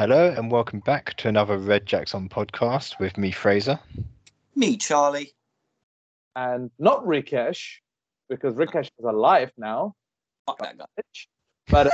[0.00, 3.78] Hello and welcome back to another Red Jacks On podcast with me, Frazer.
[4.56, 5.34] Me, Charlie.
[6.34, 7.80] and not Rikesh,
[8.26, 9.94] because Rikesh is alive now,
[10.46, 10.86] Fuck that guy.
[11.68, 11.90] but uh,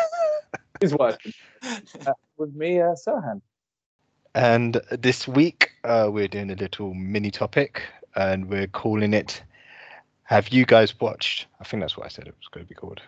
[0.80, 1.32] he's working
[1.65, 3.41] uh, with me, uh, Serhan.
[4.37, 7.82] And this week uh, we're doing a little mini topic
[8.15, 9.43] and we're calling it
[10.23, 11.46] Have You Guys Watched?
[11.59, 13.01] I think that's what I said it was going to be called.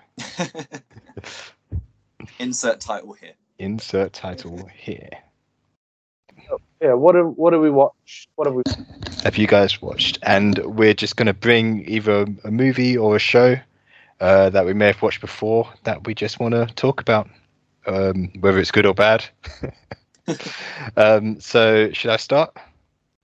[2.41, 3.35] Insert title here.
[3.59, 5.09] Insert title here.
[6.81, 8.29] Yeah, what do what do we watch?
[8.37, 8.63] What have we?
[9.25, 10.19] Have you guys watched?
[10.23, 13.57] And we're just going to bring either a movie or a show
[14.21, 17.29] uh, that we may have watched before that we just want to talk about,
[17.87, 19.25] um, whether it's good or bad.
[20.97, 22.57] um, so, should I start?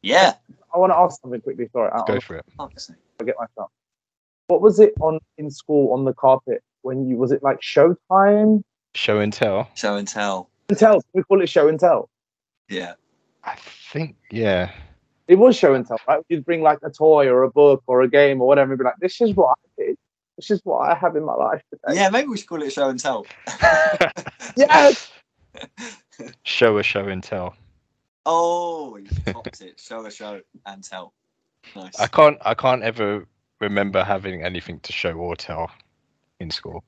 [0.03, 0.35] Yeah.
[0.75, 1.69] I want to ask something quickly.
[1.73, 2.45] Sorry, I, Go for it.
[2.59, 2.97] Fuck's sake.
[3.19, 3.71] forget myself.
[4.49, 8.65] What was it on in school on the carpet when you was it like Showtime?
[8.95, 9.69] Show and tell.
[9.75, 10.49] Show and tell.
[10.69, 11.03] And tell.
[11.13, 12.09] We call it show and tell.
[12.69, 12.95] Yeah.
[13.43, 14.71] I think, yeah.
[15.27, 16.23] It was show and tell, right?
[16.29, 18.85] You'd bring like a toy or a book or a game or whatever, and be
[18.85, 19.97] like, "This is what I did.
[20.37, 22.73] This is what I have in my life today." Yeah, maybe we should call it
[22.73, 23.27] show and tell.
[24.57, 25.11] Yes.
[26.45, 27.57] show a show and tell.
[28.27, 29.81] Oh, you topped it.
[29.81, 31.13] Show a show and tell.
[31.75, 31.99] Nice.
[31.99, 32.39] I can't.
[32.43, 33.27] I can't ever
[33.61, 35.71] remember having anything to show or tell
[36.39, 36.85] in school.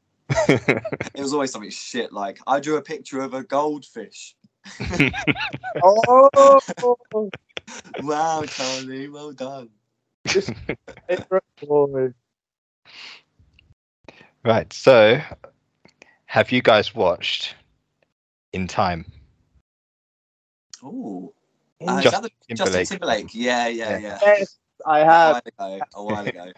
[1.14, 4.36] It was always something shit like I drew a picture of a goldfish.
[5.82, 6.60] oh,
[8.02, 9.70] Wow, Charlie, well done.
[14.44, 14.72] right.
[14.72, 15.20] So,
[16.26, 17.54] have you guys watched
[18.52, 19.06] In Time?
[20.84, 21.32] Ooh.
[21.86, 22.88] Uh, is Justin that the, Justin Timberlake.
[22.88, 23.30] Timberlake.
[23.34, 23.98] Yeah, yeah, Yeah.
[23.98, 24.18] yeah.
[24.22, 25.32] Yes, I A have.
[25.32, 25.80] while ago.
[25.94, 26.52] A while ago.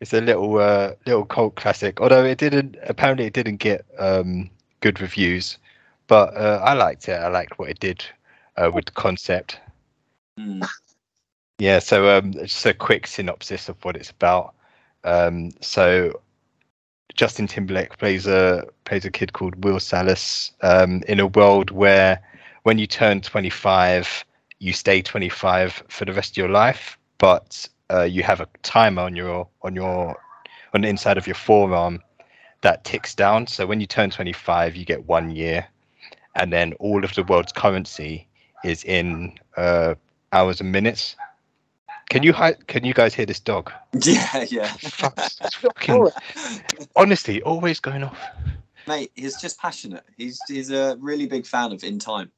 [0.00, 2.00] It's a little uh, little cult classic.
[2.00, 4.50] Although it didn't apparently it didn't get um,
[4.80, 5.58] good reviews,
[6.06, 7.14] but uh, I liked it.
[7.14, 8.04] I liked what it did
[8.56, 9.60] uh, with the concept.
[10.38, 10.62] Hmm.
[11.58, 14.54] Yeah, so um, just a quick synopsis of what it's about.
[15.04, 16.20] Um, so
[17.14, 22.20] Justin Timberlake plays a plays a kid called Will Salas um, in a world where
[22.64, 24.24] when you turn 25,
[24.58, 29.02] you stay 25 for the rest of your life, but uh, you have a timer
[29.02, 30.16] on your on your
[30.72, 32.02] on the inside of your forearm
[32.62, 33.46] that ticks down.
[33.46, 35.66] So when you turn 25, you get one year,
[36.34, 38.26] and then all of the world's currency
[38.64, 39.94] is in uh,
[40.32, 41.16] hours and minutes.
[42.10, 43.72] Can you hi- can you guys hear this dog?
[44.04, 44.66] Yeah, yeah.
[44.68, 45.18] Fuck,
[45.52, 46.10] fucking,
[46.96, 48.18] honestly, always going off.
[48.86, 50.04] Mate, he's just passionate.
[50.16, 52.30] He's he's a really big fan of In Time.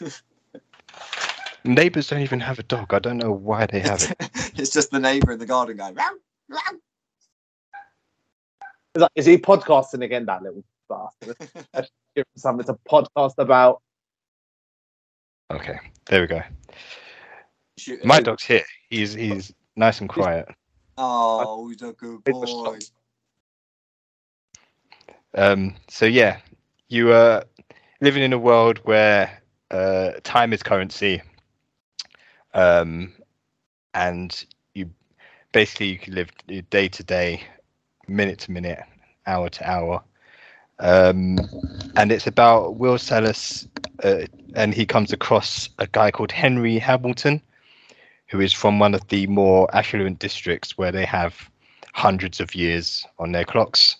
[1.64, 2.94] Neighbors don't even have a dog.
[2.94, 4.30] I don't know why they have it.
[4.58, 6.10] it's just the neighbour in the garden going, "Meow,
[6.48, 6.58] meow."
[8.94, 11.36] Is, that, is he podcasting again, that little bastard?
[11.74, 13.82] Let's Give him something to podcast about.
[15.50, 16.42] Okay, there we go.
[17.76, 18.64] Shoot- My dog's here.
[18.90, 20.48] He's he's nice and quiet.
[20.96, 22.78] Oh, he's a good boy.
[25.34, 26.38] Um, so yeah,
[26.88, 27.44] you are
[28.00, 31.22] living in a world where uh, time is currency,
[32.58, 33.12] um,
[33.94, 34.90] and you
[35.52, 36.30] basically you can live
[36.70, 37.42] day to day,
[38.08, 38.80] minute to minute,
[39.26, 40.02] hour to hour,
[40.80, 41.38] um,
[41.96, 43.66] and it's about Will Salas,
[44.02, 44.22] uh,
[44.54, 47.40] and he comes across a guy called Henry Hamilton,
[48.28, 51.50] who is from one of the more affluent districts where they have
[51.94, 53.96] hundreds of years on their clocks.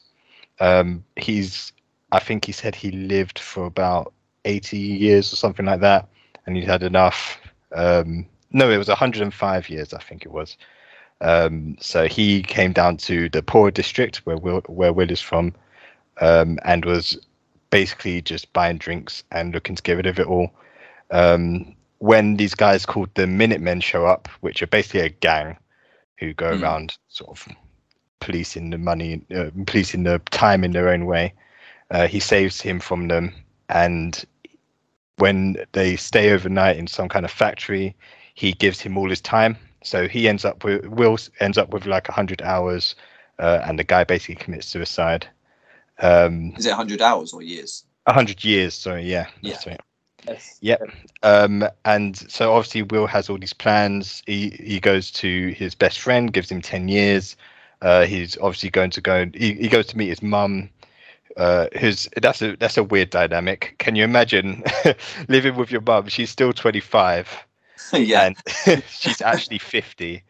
[0.61, 1.73] Um he's
[2.11, 4.13] i think he said he lived for about
[4.45, 6.09] 80 years or something like that
[6.47, 7.39] and he'd had enough.
[7.73, 10.57] Um no it was 105 years i think it was
[11.21, 15.53] um so he came down to the poor district where will where will is from
[16.21, 17.19] um and was
[17.71, 20.51] basically just buying drinks and looking to get rid of it all
[21.11, 25.57] um when these guys called the minutemen show up which are basically a gang
[26.19, 26.57] who go Hmm.
[26.57, 27.49] around sort of
[28.21, 31.33] policing the money, uh, policing the time in their own way.
[31.91, 33.33] Uh, he saves him from them,
[33.69, 34.25] and
[35.19, 37.95] when they stay overnight in some kind of factory,
[38.39, 39.57] he gives him all his time.
[39.83, 42.95] So he ends up with Will ends up with like hundred hours,
[43.41, 45.27] uh, and the guy basically commits suicide.
[45.99, 47.85] Um, Is it 100 hours or years?
[48.07, 48.75] a hundred years.
[48.75, 49.81] Sorry, yeah, that's right.
[50.27, 50.59] Yes.
[50.61, 50.83] Yep.
[51.25, 54.23] Um, and so obviously Will has all these plans.
[54.27, 57.37] He he goes to his best friend, gives him ten years.
[57.83, 59.27] Uh, he's obviously going to go.
[59.35, 60.71] He, he goes to meet his mum.
[61.37, 63.75] Uh, who's that's a that's a weird dynamic.
[63.79, 64.63] Can you imagine
[65.29, 66.07] living with your mum?
[66.09, 67.29] She's still twenty five,
[67.93, 68.31] yeah.
[68.67, 70.25] and she's actually fifty.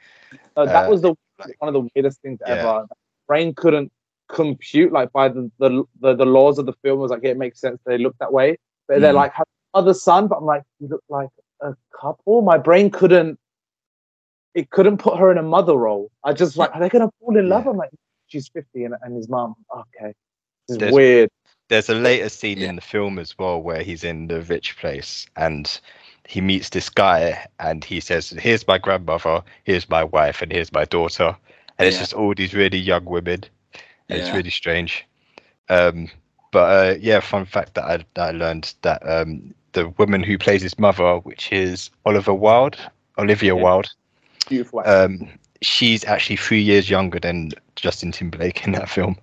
[0.55, 2.55] So that Uh, was the like- one of the weirdest things Yeah.
[2.55, 2.87] ever.
[3.27, 3.93] Brain couldn't
[4.29, 6.99] compute like by the, the the the laws of the film.
[6.99, 8.57] It was like it makes sense they look that way,
[8.87, 9.17] but they're Mm.
[9.17, 11.29] like having other son, but I'm like, you look like
[11.61, 12.43] a couple.
[12.43, 13.39] My brain couldn't.
[14.55, 16.11] It couldn't put her in a mother role.
[16.25, 17.65] I just like, are they gonna fall in love?
[17.65, 17.71] Yeah.
[17.73, 17.91] I'm like,
[18.27, 19.55] she's 50 and, and his mom.
[19.73, 20.13] Okay,
[20.67, 21.31] this is There's- weird.
[21.69, 22.71] There's a later scene Yeah.
[22.71, 25.79] in the film as well where he's in the rich place and
[26.29, 30.71] he meets this guy and he says, "Here's my grandmother, here's my wife, and here's
[30.73, 31.35] my daughter,"
[31.79, 32.01] and it's Yeah.
[32.03, 33.45] just all these really young women.
[34.11, 35.07] And It's really strange.
[35.71, 36.11] Um,
[36.53, 40.37] but uh, yeah, fun fact that I, that I learned that um, the woman who
[40.39, 42.77] plays his mother, which is Oliver Wilde,
[43.19, 43.63] Olivia Yeah.
[43.63, 43.89] Wilde,
[44.49, 44.83] Beautiful.
[44.85, 45.29] um,
[45.63, 49.17] she's actually three years younger than Justin Timberlake in that film.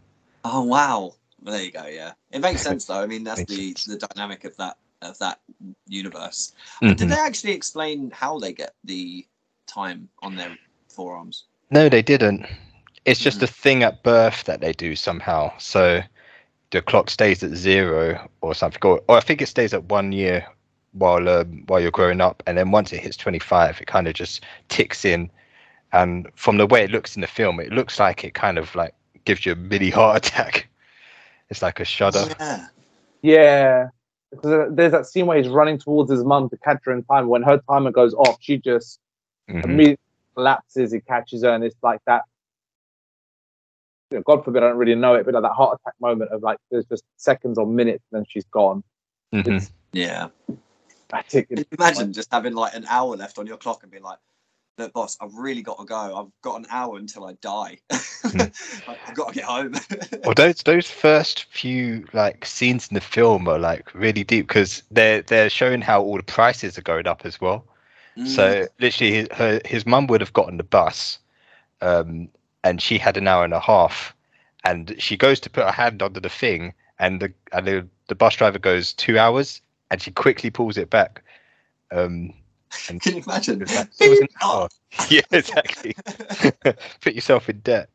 [0.44, 1.13] Oh wow.
[1.42, 1.86] Well, there you go.
[1.86, 3.02] Yeah, it makes sense though.
[3.02, 3.86] I mean, that's the sense.
[3.86, 5.39] the dynamic of that of that
[5.88, 6.53] universe.
[6.81, 7.09] Did Mhm.
[7.09, 9.25] they actually explain how they get the
[9.68, 10.57] time on their
[10.89, 11.45] forearms?
[11.71, 12.45] No, they didn't.
[13.06, 13.44] It's just Mhm.
[13.44, 15.51] a thing at birth that they do somehow.
[15.57, 16.01] So
[16.71, 20.12] the clock stays at zero or something, or, or I think it stays at one
[20.12, 20.45] year
[20.94, 24.13] while um, while you're growing up, and then once it hits 25, it kind of
[24.13, 25.30] just ticks in.
[25.92, 28.74] And from the way it looks in the film, it looks like it kind of
[28.75, 28.94] like
[29.25, 30.68] gives you a mini heart attack.
[31.50, 32.25] It's like a shudder.
[32.39, 32.68] Yeah.
[33.21, 33.89] Yeah.
[34.35, 37.27] Because there's that scene where he's running towards his mum to catch her in time.
[37.27, 38.99] When her timer goes off, she just
[39.49, 39.63] Mhm.
[39.63, 39.97] immediately
[40.35, 40.91] collapses.
[40.91, 42.23] He catches her, and it's like that.
[44.11, 46.29] you know, God forbid, I don't really know it, but like that heart attack moment
[46.31, 48.83] of like there's just seconds or minutes, and then she's gone.
[49.33, 49.69] Mhm.
[49.93, 50.29] Yeah.
[51.09, 51.49] dramatic.
[51.49, 54.19] Can you imagine just having like an hour left on your clock and being like,
[54.77, 55.95] "Look, boss, I've really got to go.
[55.95, 57.80] I've got an hour until I die.
[58.88, 59.75] Like, I've got to get home."
[60.24, 64.81] Well, those those first few like scenes in the film are like really deep because
[64.89, 67.66] they're they're showing how all the prices are going up as well.
[68.18, 68.27] Mm.
[68.27, 71.19] So literally, his, her, his mum would have gotten the bus,
[71.81, 72.30] um,
[72.63, 74.16] and she had an hour and a half,
[74.63, 78.16] and she goes to put her hand under the thing, and the and the, the
[78.16, 79.62] bus driver goes two hours,
[79.92, 81.21] and she quickly pulls it back.
[81.92, 82.33] Um,
[82.89, 83.60] and Can you imagine?
[83.60, 84.68] was like- was Oh.
[85.10, 85.95] yeah, exactly.
[87.01, 87.89] put yourself in debt.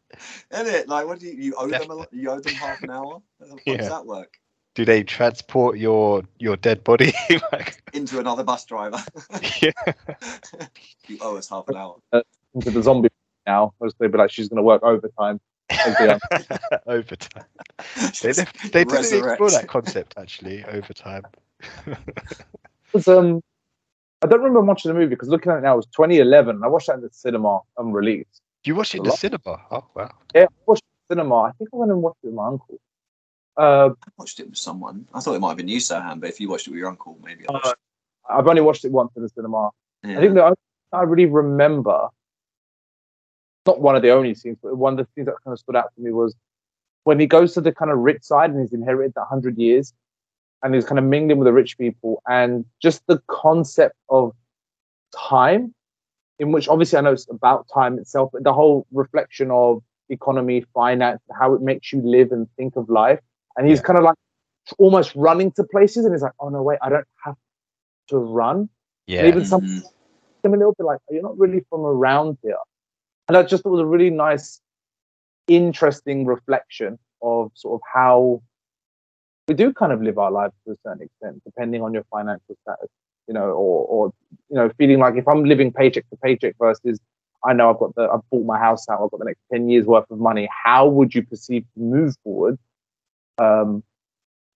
[0.53, 0.88] Isn't it?
[0.88, 1.91] Like, what do you, you owe them?
[1.91, 3.23] A, lot- you owe them half an hour.
[3.41, 3.77] How Yeah.
[3.79, 4.38] does that work?
[4.75, 7.12] Do they transport your your dead body?
[7.53, 9.03] Like, Into another bus driver.
[9.62, 9.73] yeah.
[11.09, 11.97] you owe us half an hour.
[12.55, 13.09] into the zombie
[13.47, 13.73] now.
[13.81, 15.41] Because they'd be like, she's going to work overtime.
[15.71, 17.44] as the young- overtime.
[18.23, 20.65] They, def- they didn't explore that concept actually.
[20.65, 21.23] Overtime.
[22.93, 23.43] was, um,
[24.22, 26.62] I don't remember watching the movie because looking at it now, it was 2011.
[26.62, 28.43] I watched that in the cinema unreleased.
[28.64, 29.19] You watched it in the lot.
[29.19, 29.61] cinema?
[29.70, 30.11] Oh wow.
[30.34, 31.43] Yeah, I watched it in the cinema.
[31.43, 32.78] I think I went and watched it with my uncle.
[33.56, 35.08] Uh, I watched it with someone.
[35.14, 36.88] I thought it might have been you, Serhan, but if you watched it with your
[36.88, 37.72] uncle, maybe I uh,
[38.28, 39.70] I've only watched it once in the cinema.
[40.05, 40.19] it.
[40.19, 42.08] I think the only thing I really remember,
[43.66, 45.76] not one of the only scenes, but one of the things that kind of stood
[45.76, 46.34] out to me was
[47.05, 49.94] when he goes to the kind of rich side and he's inherited that hundred years,
[50.62, 54.33] and he's kind of mingling with the rich people, and just the concept of
[55.17, 55.75] time,
[56.39, 60.65] in which obviously I know it's about time itself, but the whole reflection of economy,
[60.75, 63.21] finance, how it makes you live and think of life,
[63.57, 63.83] and he's Yeah.
[63.83, 64.17] kind of like
[64.79, 67.37] almost running to places, and he's like, oh no, wait, I don't have
[68.09, 68.69] to run.
[69.07, 69.21] Yeah.
[69.21, 69.83] And even some Mhm.
[70.43, 72.57] them a little bit like, you're not really from around here.
[73.29, 74.61] And I just thought it was a really nice,
[75.49, 78.43] interesting reflection of sort of how
[79.50, 82.54] we do kind of live our lives to a certain extent, depending on your financial
[82.62, 82.88] status,
[83.26, 84.12] you know, or, or
[84.49, 87.00] you know, feeling like if I'm living paycheck to paycheck versus
[87.45, 89.69] I know I've got the, I've bought my house out, I've got the next 10
[89.69, 92.61] years worth of money, how would you perceive to move forward?
[93.38, 93.83] Um,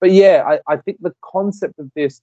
[0.01, 2.23] but yeah, I, I think the concept of this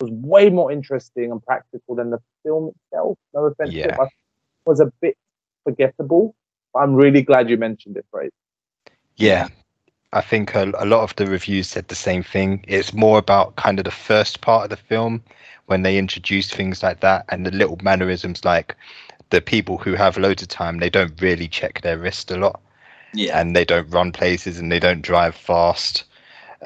[0.00, 3.18] was way more interesting and practical than the film itself.
[3.34, 4.00] No offense, it, Yeah.
[4.00, 4.08] it
[4.64, 5.16] was a bit
[5.64, 6.36] forgettable.
[6.76, 8.32] I'm really glad you mentioned it, right?
[9.16, 9.48] Yeah.
[10.12, 12.64] I think a, a lot of the reviews said the same thing.
[12.68, 15.22] It's more about kind of the first part of the film
[15.66, 18.76] when they introduce things like that and the little mannerisms like
[19.30, 22.60] the people who have loads of time, they don't really check their wrist a lot
[23.14, 23.40] Yeah.
[23.40, 26.04] and they don't run places and they don't drive fast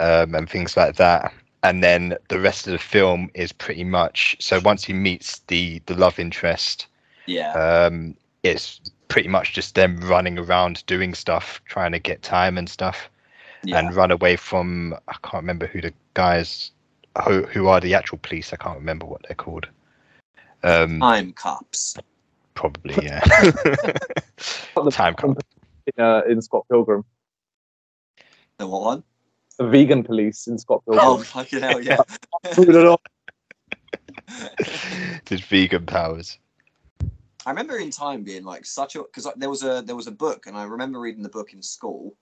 [0.00, 1.32] um, and things like that.
[1.62, 5.80] And then the rest of the film is pretty much so once he meets the
[5.86, 6.86] the love interest,
[7.26, 7.52] yeah.
[7.52, 12.68] um, it's pretty much just them running around doing stuff, trying to get time and
[12.68, 13.08] stuff
[13.68, 13.78] yeah.
[13.78, 16.70] and run away from I can't remember who the guys
[17.24, 18.52] who who are the actual police.
[18.52, 19.66] I can't remember what they're called.
[20.62, 21.96] Um, Time cops.
[22.54, 23.20] probably yeah.
[24.90, 25.38] Time cop.
[25.96, 27.04] In, uh, in Scott Pilgrim,
[28.58, 29.02] The what one?
[29.58, 31.06] the vegan police in Scott Pilgrim.
[31.06, 31.96] Oh, fucking hell, yeah.
[32.52, 32.98] Put it on.
[35.24, 36.38] Just vegan powers.
[37.46, 40.12] I remember in time being like such a because there was a there was a
[40.12, 42.14] book and I remember reading the book in school,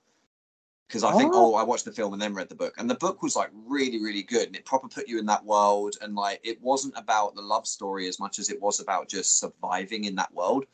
[0.89, 1.53] because I think Oh.
[1.53, 3.51] oh I watched the film and then read the book and the book was like
[3.67, 6.95] really really good and it proper put you in that world and like it wasn't
[6.97, 10.67] about the love story as much as it was about just surviving in that world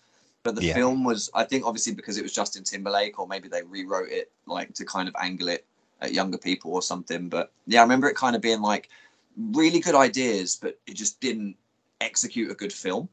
[0.42, 0.74] but the Yeah.
[0.74, 4.30] film was I think obviously because it was Justin Timberlake or maybe they rewrote it
[4.46, 5.64] like to kind of angle it
[6.00, 8.88] at younger people or something but yeah I remember it kind of being like
[9.36, 11.56] really good ideas but it just didn't
[12.00, 13.08] execute a good film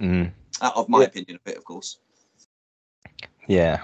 [0.00, 1.06] Mm, out of my Yeah.
[1.08, 1.98] opinion a bit of course
[3.46, 3.82] yeah.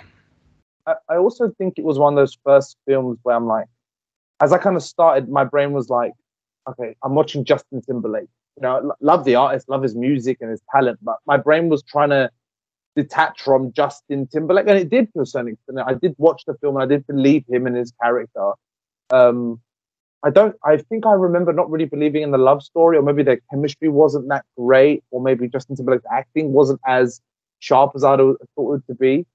[0.86, 3.66] I, also think it was one of those first films where I'm like,
[4.40, 6.12] as I kind of started, my brain was like,
[6.68, 8.28] okay, I'm watching Justin Timberlake.
[8.56, 11.68] You know, lo- love the artist, love his music and his talent, but my brain
[11.68, 12.30] was trying to
[12.94, 15.78] detach from Justin Timberlake, and it did to a certain extent.
[15.86, 18.52] I did watch the film and I did believe him and his character.
[19.10, 19.60] Um,
[20.22, 20.56] I don't.
[20.64, 23.88] I think I remember not really believing in the love story, or maybe their chemistry
[23.88, 27.20] wasn't that great, or maybe Justin Timberlake's acting wasn't as
[27.58, 29.26] sharp as I thought it would to be.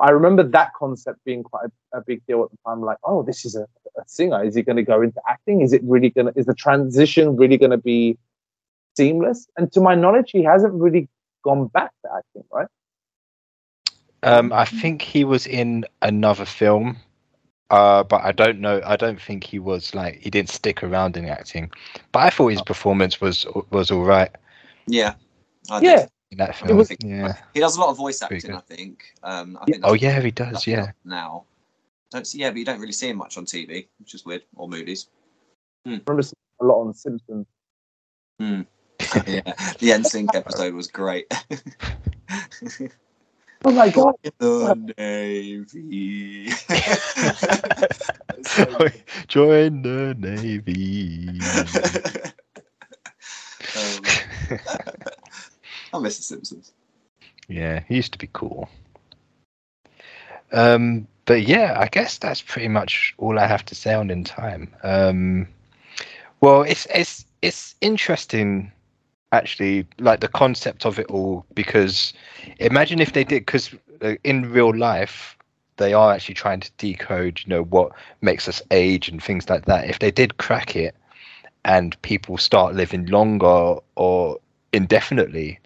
[0.00, 2.80] I remember that concept being quite a, a big deal at the time.
[2.80, 4.42] Like, oh, this is a, a singer.
[4.42, 5.60] Is he going to go into acting?
[5.60, 6.38] Is it really going to?
[6.38, 8.18] Is the transition really going to be
[8.96, 9.46] seamless?
[9.56, 11.08] And to my knowledge, he hasn't really
[11.42, 12.66] gone back to acting, right?
[14.22, 16.96] Um, I think he was in another film,
[17.70, 18.80] uh, but I don't know.
[18.84, 21.70] I don't think he was like he didn't stick around in acting.
[22.10, 24.30] But I thought his performance was was all right
[24.86, 25.14] yeah
[25.70, 25.86] I did.
[25.86, 26.76] Yeah, in that film.
[26.76, 27.34] was- yeah.
[27.54, 28.52] He does a lot of voice acting.
[28.54, 29.14] I think.
[29.22, 30.66] Um, I think Oh yeah, he does.
[30.66, 30.90] Yeah.
[31.04, 31.44] Now,
[32.10, 32.38] don't see.
[32.38, 35.08] Yeah, but you don't really see him much on TV, which is weird, or movies.
[35.86, 37.46] I remember seeing a lot on The Simpsons.
[38.40, 41.26] yeah, the sync episode was great.
[43.64, 44.14] Oh my god!
[44.38, 46.50] the Navy.
[48.44, 48.88] So.
[49.28, 51.40] Join the navy.
[53.76, 55.10] um,
[55.94, 56.72] I miss The Simpsons.
[57.48, 58.68] yeah, he used to be cool.
[60.52, 64.24] Um, but yeah, I guess that's pretty much all I have to say on in
[64.24, 64.74] time.
[64.82, 65.48] Um,
[66.40, 68.72] well, it's it's it's interesting,
[69.32, 71.46] actually, like the concept of it all.
[71.54, 72.12] Because
[72.58, 73.70] imagine if they did, because
[74.24, 75.36] in real life,
[75.76, 79.64] they are actually trying to decode, you know, what makes us age and things like
[79.66, 79.88] that.
[79.88, 80.94] If they did crack it,
[81.64, 84.38] and people start living longer or
[84.72, 85.58] indefinitely,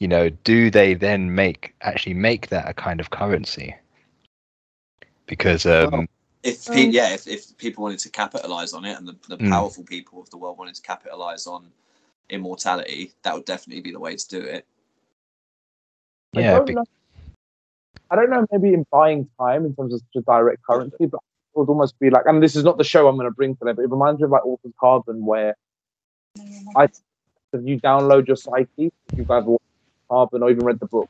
[0.00, 3.74] you know, do they then make actually make that a kind of currency?
[5.26, 6.08] Because um,
[6.42, 9.36] If pe- Um, yeah, if, if people wanted to capitalize on it, and the, the
[9.36, 9.50] Mm.
[9.50, 11.70] powerful people of the world wanted to capitalize on
[12.30, 14.66] immortality, that would definitely be the way to do it.
[16.34, 16.84] I yeah, don't be- know.
[18.10, 18.46] I don't know.
[18.50, 21.98] Maybe in buying time in terms of such a direct currency, but it would almost
[22.00, 22.24] be like.
[22.26, 24.24] And this is not the show I'm going to bring today, but it reminds me
[24.24, 25.54] of like Altered Carbon, where
[26.74, 26.84] I
[27.52, 29.56] if you download your psyche, if you've ever
[30.10, 31.08] or even read the book,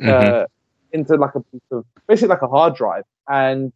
[0.00, 0.08] mhm.
[0.08, 0.46] uh,
[0.92, 3.72] into like a piece of basically like a hard drive, and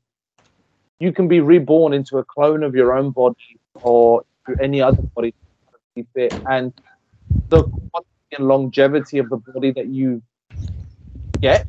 [0.98, 5.02] you can be reborn into a clone of your own body or to any other
[5.14, 5.34] body
[6.14, 6.72] fit, and
[7.48, 10.22] the quality and longevity of the body that you
[11.40, 11.66] get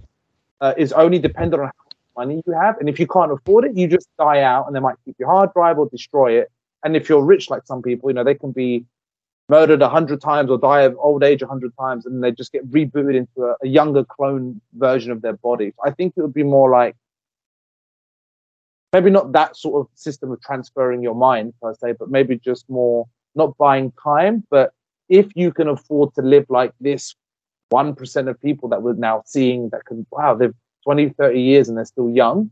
[0.61, 3.65] uh, is only dependent on how much money you have, and if you can't afford
[3.65, 6.51] it, you just die out, and they might keep your hard drive or destroy it.
[6.83, 8.85] And if you're rich, like some people, you know, they can be
[9.51, 12.53] murdered a hundred times or die of old age a hundred times, and they just
[12.53, 15.73] get rebooted into a, a younger clone version of their body.
[15.85, 16.95] I think it would be more like
[18.93, 22.69] maybe not that sort of system of transferring your mind per se, but maybe just
[22.69, 24.71] more not buying time, but
[25.09, 27.13] if you can afford to live like this
[27.69, 30.55] one percent of people that we're now seeing that can wow, they've
[30.85, 32.49] 20, 30 years and they're still young.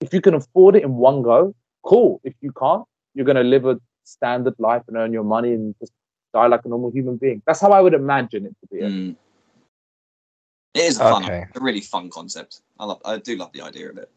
[0.00, 2.20] If you can afford it in one go, cool.
[2.24, 5.92] If you can't, you're gonna live a standard life and earn your money and just
[6.32, 7.42] die like a normal human being.
[7.46, 8.82] That's how I would imagine it to be.
[8.82, 9.16] Mm.
[10.74, 11.46] It is a fun, Okay.
[11.54, 12.60] a really fun concept.
[12.78, 14.10] I love, I do love the idea of it.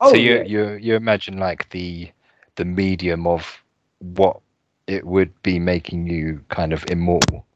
[0.00, 0.42] Oh, so you yeah.
[0.42, 2.10] you you imagine like the
[2.56, 3.62] the medium of
[4.00, 4.40] what
[4.86, 7.46] it would be making you kind of immortal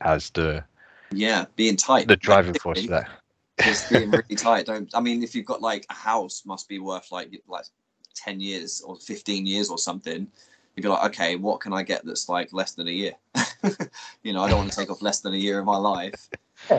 [0.00, 0.64] as the
[1.12, 2.06] Yeah, being tight.
[2.06, 3.08] the driving force of that.
[3.62, 4.66] Just being really tight.
[4.66, 4.88] Don't.
[4.94, 7.66] I mean, if you've got like a house, must be worth like like
[8.14, 10.28] ten years or fifteen years or something.
[10.74, 13.12] You'd be like, okay, what can I get that's like less than a year?
[14.22, 16.28] you know, I don't want to take off less than a year of my life.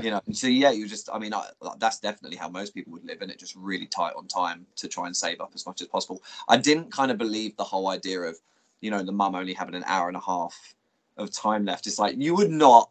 [0.02, 1.10] You know, so yeah, you just.
[1.14, 1.50] I mean, I,
[1.80, 4.88] that's definitely how most people would live, and it just really tight on time to
[4.88, 6.24] try and save up as much as possible.
[6.48, 8.38] I didn't kind of believe the whole idea of,
[8.82, 10.76] you know, the mum only having an hour and a half
[11.18, 11.88] of time left.
[11.88, 12.90] It's like you would not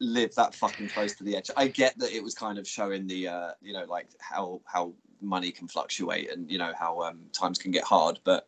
[0.00, 1.50] live that fucking close to the edge.
[1.56, 4.92] I get that it was kind of showing the uh, you know like how how
[5.20, 8.20] money can fluctuate and you know how um, times can get hard.
[8.24, 8.46] But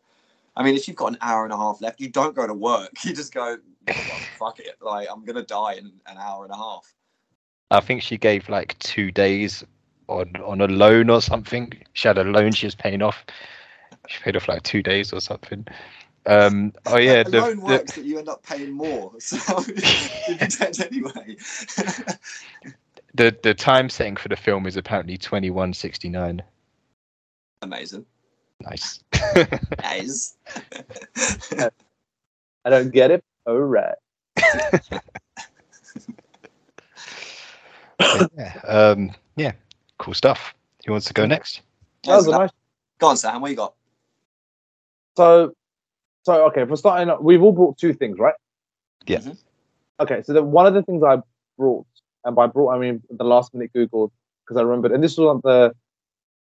[0.55, 2.53] I mean, if you've got an hour and a half left, you don't go to
[2.53, 2.91] work.
[3.03, 3.95] You just go, well,
[4.39, 4.77] fuck it.
[4.81, 6.93] Like I'm gonna die in an hour and a half.
[7.71, 9.63] I think she gave like two days
[10.07, 11.71] on on a loan or something.
[11.93, 13.25] She had a loan she was paying off,
[14.07, 15.65] She paid off like two days or something.
[16.25, 19.37] Um, oh yeah, the, the, loan the- works that you end up paying more, so
[20.83, 21.37] anyway.
[23.15, 26.43] the the time setting for the film is apparently twenty one sixty nine.
[27.63, 28.05] Amazing.
[28.63, 29.03] Nice.
[29.81, 30.37] Nice.
[32.63, 33.23] I don't get it.
[33.45, 33.95] All right.
[38.37, 38.59] yeah.
[38.67, 39.53] Um, yeah.
[39.97, 40.53] Cool stuff.
[40.85, 41.61] Who wants to go next?
[42.05, 42.49] That was a nice.
[42.99, 43.41] Go on, Sam.
[43.41, 43.73] What you got?
[45.17, 45.53] So,
[46.23, 46.65] so okay.
[46.65, 48.35] For starting, off, we've all brought two things, right?
[49.05, 49.19] Yeah.
[49.19, 49.37] Mhm.
[49.99, 50.21] Okay.
[50.23, 51.17] So the, one of the things I
[51.57, 51.85] brought,
[52.23, 54.11] and by brought I mean the last minute Googled
[54.43, 55.73] because I remembered, and this was on the.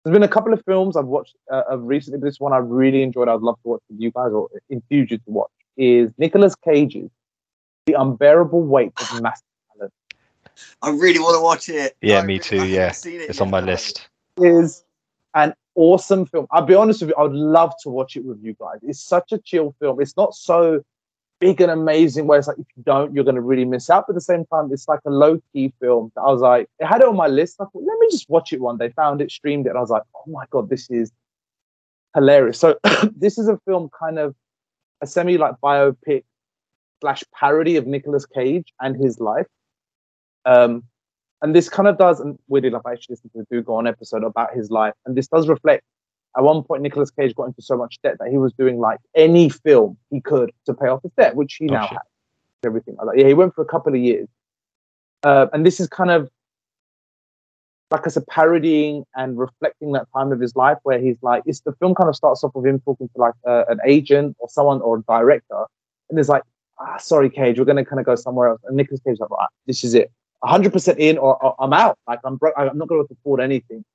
[0.03, 2.19] There's been a couple of films I've watched uh, of recently.
[2.19, 3.27] But this one I really enjoyed.
[3.29, 5.49] I'd love to watch with you guys or infuse you to watch.
[5.77, 7.09] Is Nicolas Cage's
[7.85, 9.43] The Unbearable Weight of Massive
[9.75, 9.93] Talent.
[10.81, 11.95] I really want to watch it.
[12.01, 12.87] Yeah, I me really- too, yeah.
[12.89, 14.07] it It's yet, on my list.
[14.37, 14.83] is
[15.33, 16.45] an awesome film.
[16.51, 18.79] I'll be honest with you, I would love to watch it with you guys.
[18.83, 19.99] It's such a chill film.
[20.01, 20.83] It's not so
[21.43, 24.05] big and amazing where it's like if you don't, you're gonna really miss out.
[24.07, 26.09] But at the same time, it's like a low key film.
[26.15, 27.57] I was like, it had it on my list.
[27.59, 28.89] I thought, let me just watch it one day.
[28.95, 31.11] Found it, streamed it, and I was like, oh my god, this is
[32.15, 32.57] hilarious.
[32.59, 32.79] So
[33.17, 34.33] this is a film kind of
[35.01, 36.23] a semi like biopic
[37.01, 39.47] slash parody of Nicolas Cage and his life.
[40.45, 40.83] Um,
[41.41, 43.75] and this kind of does, and weirdly enough, I actually listened to the Do Go
[43.75, 45.83] On episode about his life, and this does reflect.
[46.35, 48.99] At one point, Nicolas Cage got into so much debt that he was doing like
[49.15, 51.91] any film he could to pay off his debt, which he Oh, now shit.
[51.97, 52.07] has.
[52.65, 53.21] Everything like that.
[53.21, 54.27] Yeah, he went for a couple of years,
[55.23, 56.29] uh, and this is kind of
[57.91, 61.59] like I said, parodying and reflecting that time of his life where he's like, it's
[61.59, 64.49] the film kind of starts off with him talking to like uh, an agent or
[64.49, 65.65] someone or a director,
[66.09, 66.41] and there's like,
[66.79, 68.61] ah, sorry, Cage, we're gonna kind of go somewhere else.
[68.65, 70.11] And Nicolas Cage's like, right, this is it,
[70.43, 71.99] 100% in or, or I'm out.
[72.07, 72.55] Like I'm broke.
[72.57, 73.85] I'm not gonna afford anything.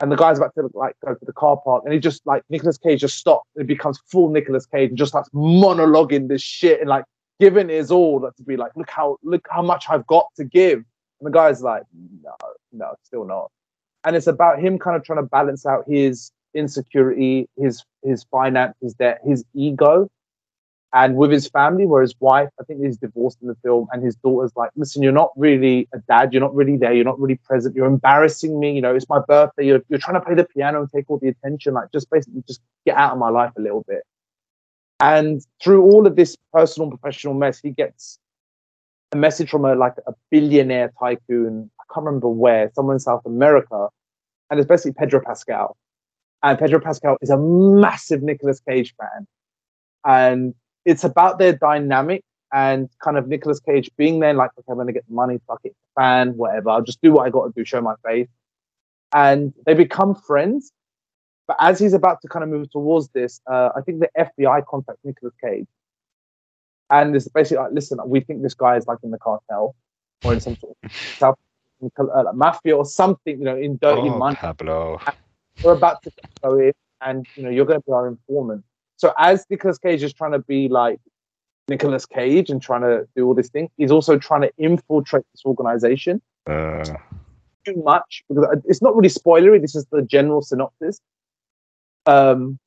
[0.00, 2.42] And the guy's about to like go to the car park, and he just like
[2.48, 3.48] Nicolas Cage just stops.
[3.56, 7.04] and becomes full Nicolas Cage and just starts monologuing this shit and like
[7.38, 10.78] giving his all to be like, look how look how much I've got to give.
[10.78, 11.82] And the guy's like,
[12.22, 12.34] no,
[12.72, 13.50] no, still not.
[14.04, 18.74] And it's about him kind of trying to balance out his insecurity, his his finance,
[18.80, 20.08] his debt, his ego,
[20.92, 24.02] and with his family, where his wife, I think he's divorced in the film, and
[24.02, 27.20] his daughter's like, listen, you're not really a dad, you're not really there, you're not
[27.20, 30.34] really present, you're embarrassing me, you know, it's my birthday, you're you're trying to play
[30.34, 33.30] the piano and take all the attention, like just basically just get out of my
[33.30, 34.02] life a little bit.
[34.98, 38.18] And through all of this personal and professional mess, he gets
[39.12, 41.70] a message from a like a billionaire tycoon.
[41.80, 43.88] I can't remember where, somewhere in South America,
[44.50, 45.76] and it's basically Pedro Pascal.
[46.42, 49.26] And Pedro Pascal is a massive Nicolas Cage fan,
[50.04, 54.76] and it's about their dynamic and kind of Nicolas Cage being there, like, okay, I'm
[54.76, 56.70] gonna get the money, fuck it, fan, whatever.
[56.70, 58.28] I'll just do what I got to do, show my face,
[59.12, 60.72] and they become friends.
[61.46, 64.64] But as he's about to kind of move towards this, uh, I think the FBI
[64.66, 65.66] contacts Nicolas Cage
[66.90, 69.74] and it's basically like, listen, we think this guy is like in the cartel
[70.24, 71.38] or in some sort of South
[71.98, 74.36] uh, like mafia or something, you know, in dirty Oh, money.
[74.36, 75.00] Pablo.
[75.62, 76.12] We're about to
[76.42, 78.64] go in, and you know, you're going to be our informant.
[79.00, 81.00] So as Nicolas Cage is trying to be like
[81.68, 85.42] Nicolas Cage and trying to do all this thing, he's also trying to infiltrate this
[85.46, 86.84] organization Uh,
[87.64, 89.58] too much because it's not really spoilery.
[89.58, 91.00] This is the general synopsis.
[92.04, 92.58] Um,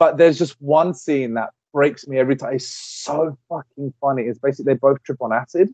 [0.00, 2.54] but there's just one scene that breaks me every time.
[2.54, 4.24] It's so fucking funny.
[4.24, 5.70] It's basically they both trip on acid.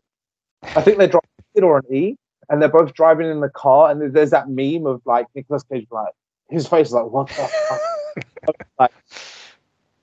[0.61, 2.15] I think they drop acid or an E,
[2.49, 3.89] and they're both driving in the car.
[3.89, 6.13] And there's that meme of like Nicolas Cage, like
[6.49, 7.81] his face is like, what the fuck?
[8.79, 8.91] like,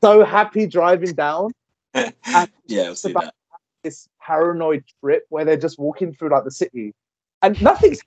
[0.03, 1.51] so happy driving down.
[2.67, 3.35] Yeah, I've seen about- that.
[3.83, 6.93] this paranoid trip where they're just walking through like the city
[7.43, 8.01] and nothing's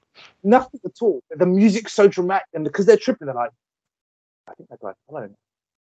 [0.43, 1.21] nothing at all.
[1.31, 3.51] The music's so dramatic, and because they're tripping, they're like,
[4.47, 5.27] I think they're like, hello.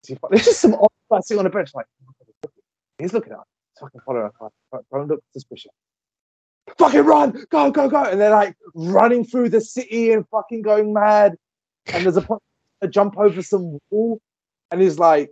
[0.07, 2.49] Is There's just some odd guy sitting on a bench, like, oh
[2.97, 3.45] he's looking at us.
[3.79, 4.31] Fucking follow us.
[4.71, 5.71] Don't- Don't look suspicious.
[6.77, 8.03] Fucking run, go, go, go.
[8.03, 11.35] And they're like running through the city and fucking going mad.
[11.87, 12.25] And there's a
[12.81, 14.19] a jump over some wall,
[14.71, 15.31] and he's like,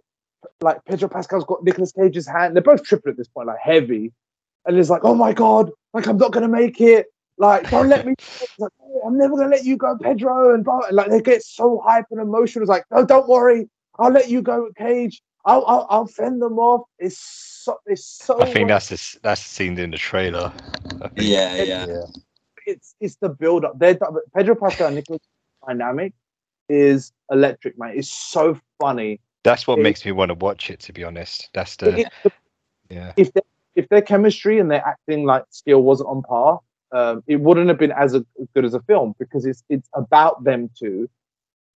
[0.62, 2.56] like Pedro Pascal's got Nicolas Cage's hand.
[2.56, 4.12] They're both tripping at this point, like heavy.
[4.66, 7.08] And he's like, oh my god, like I'm not gonna make it.
[7.38, 8.16] Like, don't let me.
[8.40, 10.54] He's like, "Oh, I'm never gonna let you go, Pedro.
[10.54, 10.82] And, blah.
[10.82, 12.64] and like they get so hype and emotional.
[12.64, 15.22] It's like, no, don't worry, I'll let you go, Cage.
[15.46, 16.86] I'll I'll, I'll fend them off.
[17.00, 18.42] It's so it's so.
[18.42, 20.52] I think well- that's the, that's seen in the trailer.
[21.02, 21.30] I think.
[21.30, 21.86] Yeah, yeah.
[21.88, 21.94] yeah.
[21.94, 22.08] Uh,
[22.66, 23.80] it's it's the build up.
[23.80, 23.98] They're
[24.36, 25.22] Pedro Pascal and Nicolas
[25.66, 26.14] dynamic
[26.68, 27.94] is electric, man.
[27.98, 29.22] It's so funny.
[29.44, 30.80] That's what It- makes me want to watch it.
[30.82, 32.34] To be honest, that's the It-
[32.90, 33.14] yeah.
[33.16, 33.42] if they,
[33.76, 36.60] if their chemistry and their acting like skill wasn't on par,
[36.92, 40.44] um, it wouldn't have been as a, good as a film because it's it's about
[40.44, 41.10] them two,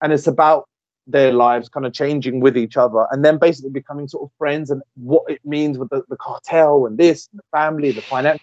[0.01, 0.67] and it's about
[1.07, 4.71] their lives kind of changing with each other and then basically becoming sort of friends
[4.71, 8.39] and what it means with the, the cartel and this and the family the finance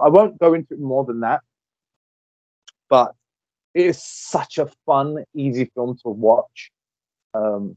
[0.00, 1.40] i won't go into it more than that
[2.88, 3.14] but
[3.74, 6.70] it is such a fun easy film to watch
[7.34, 7.76] um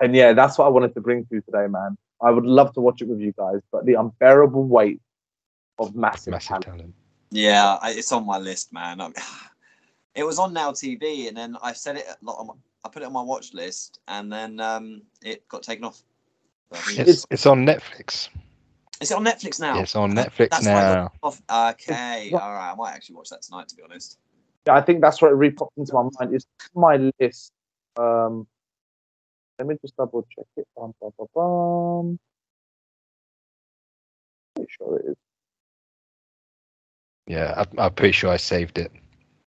[0.00, 2.72] and yeah that's what i wanted to bring to you today man i would love
[2.74, 5.00] to watch it with you guys but the unbearable weight
[5.78, 6.64] of massive, Massive talent.
[6.64, 6.94] talent.
[7.30, 8.98] Yeah, I, it's on my list, man.
[9.00, 9.10] I,
[10.14, 12.06] it was on Now TV, and then I said it.
[12.22, 12.54] like, on my-
[12.84, 15.96] I put it on my watch list, and then um, it got taken off.
[15.96, 18.30] So I think it's- It's it's on Netflix.
[19.02, 19.78] Is it on Netflix now?
[19.80, 21.12] It's on Netflix that's why I got now.
[21.22, 21.42] Off.
[21.74, 22.72] Okay, all right.
[22.72, 24.18] I might actually watch that tonight, to be honest.
[24.66, 26.34] Yeah, I think that's what it repopped into my mind.
[26.34, 27.52] It's my list.
[27.98, 28.46] Um,
[29.58, 30.66] let me just double check it.
[30.76, 32.18] Bum, bum, bum, bum.
[34.54, 35.16] Pretty sure it is.
[37.26, 38.92] Yeah, I'm, I'm pretty sure I saved it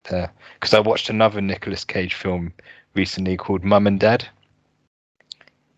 [0.10, 2.54] there because I watched another Nicolas Cage film
[2.94, 4.28] recently called Mum and Dad.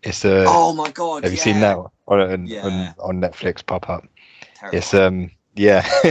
[0.02, 0.44] It's a.
[0.46, 1.24] oh my god!
[1.24, 2.64] have you seen that on, on, Yeah.
[2.64, 4.06] on on Netflix pop up?
[4.54, 4.78] Terrible.
[4.78, 5.84] It's um yeah,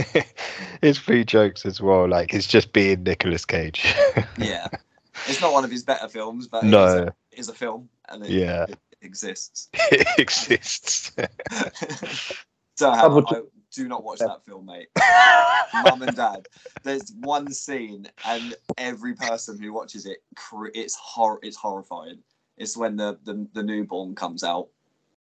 [0.82, 2.06] it's free jokes as well.
[2.06, 3.94] Like it's just being Nicolas Cage.
[4.38, 4.68] yeah,
[5.26, 7.54] it's not one of his better films, but it is no, a, it is a
[7.54, 8.66] film, and it, Yeah.
[8.68, 9.68] it exists.
[9.90, 11.12] it exists.
[12.76, 13.40] so Hannah, Double I
[13.74, 14.88] do not watch that film, mate.
[15.84, 16.46] Mum and Dad.
[16.82, 20.18] There's one scene, and every person who watches it,
[20.74, 22.18] it's hor- it's horrifying.
[22.56, 24.68] It's when the, the the newborn comes out.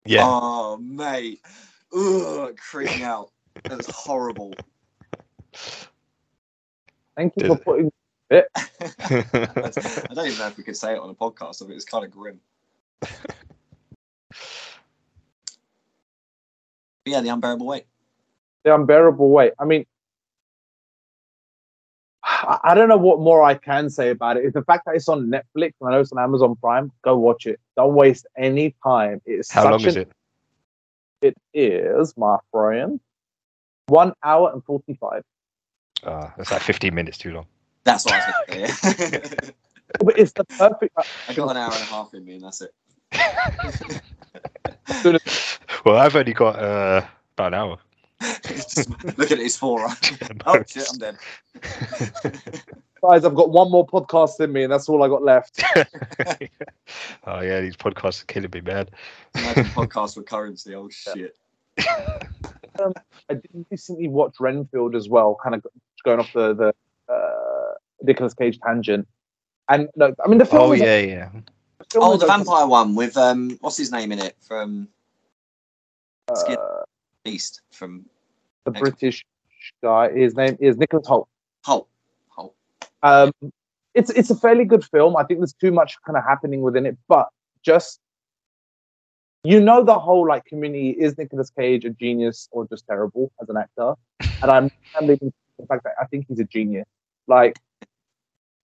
[0.04, 1.40] yeah, Oh, mate.
[1.94, 3.30] Ugh, creeping out.
[3.64, 4.54] That's horrible.
[7.16, 7.92] Thank you Did for it?
[8.32, 9.24] Putting.
[10.10, 11.62] I don't even know if we could say it on a podcast.
[11.62, 12.40] I mean, it's kind of grim.
[17.04, 17.86] But yeah, the unbearable weight.
[18.64, 19.52] the unbearable weight.
[19.58, 19.86] I mean,
[22.22, 24.44] I I don't know what more I can say about it.
[24.44, 26.92] It's the fact that it's on Netflix and I know it's on Amazon Prime.
[27.02, 27.58] Go watch it.
[27.76, 29.20] Don't waste any time.
[29.26, 30.12] It's How such long is an- it?
[31.22, 32.98] It is, my friend,
[33.86, 35.22] one hour and forty-five.
[36.04, 37.46] Uh, it's like 15 minutes too long.
[37.84, 39.50] That's what I was going to say.
[40.00, 40.96] But it's the perfect.
[41.28, 42.72] I got an hour and a half in me, and that's it.
[45.84, 47.04] well, I've only got uh,
[47.36, 47.78] about an hour.
[48.46, 49.96] Just look at his forearm.
[50.46, 51.16] Oh shit, I'm dead.
[53.02, 55.62] Guys, I've got one more podcast in me, and that's all I got left.
[57.26, 58.88] oh yeah, these podcasts are killing me, man.
[59.34, 60.74] Imagine podcast with currency.
[60.74, 61.36] Oh shit.
[61.78, 65.66] I did recently watch Renfield as well, kind of
[66.04, 66.74] going off the the
[67.12, 67.71] uh,
[68.02, 69.06] Nicolas Cage tangent.
[69.68, 70.62] And no, I mean the film.
[70.62, 71.30] Oh is- yeah, yeah.
[71.78, 72.36] the film Oh, the okay.
[72.36, 74.88] vampire one with um, what's his name in it from
[76.34, 76.82] Skin Uh,
[77.24, 78.06] Beast from
[78.64, 79.24] the British
[79.82, 80.12] guy.
[80.12, 81.26] His name is Nicholas Hoult.
[81.66, 81.86] Hoult.
[82.36, 82.54] Hoult.
[83.02, 83.32] Um,
[83.94, 85.16] it's it's a fairly good film.
[85.16, 87.28] I think there's too much kind of happening within it, but
[87.62, 88.00] just
[89.44, 93.48] you know the whole like community is Nicolas Cage a genius or just terrible as
[93.48, 93.94] an actor,
[94.40, 96.86] and I'm I'm leaving the fact that I think he's a genius.
[97.28, 97.58] Like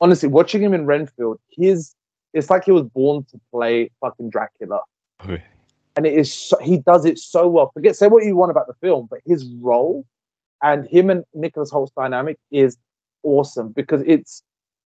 [0.00, 1.94] honestly, watching him in Renfield, his
[2.34, 4.80] it's like he was born to play fucking Dracula.
[5.20, 5.42] Oh, okay.
[5.96, 7.70] and it is so, he does it so well.
[7.74, 10.04] Forget say what you want about the film, but his role
[10.62, 12.76] and him and Nicholas Hoult's dynamic is
[13.22, 14.42] awesome because it's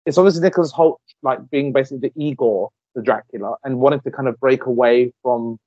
[0.07, 4.29] it's obviously Nicholas Hoult like being basically the Igor, the Dracula, and wanting to kind
[4.29, 5.59] of break away from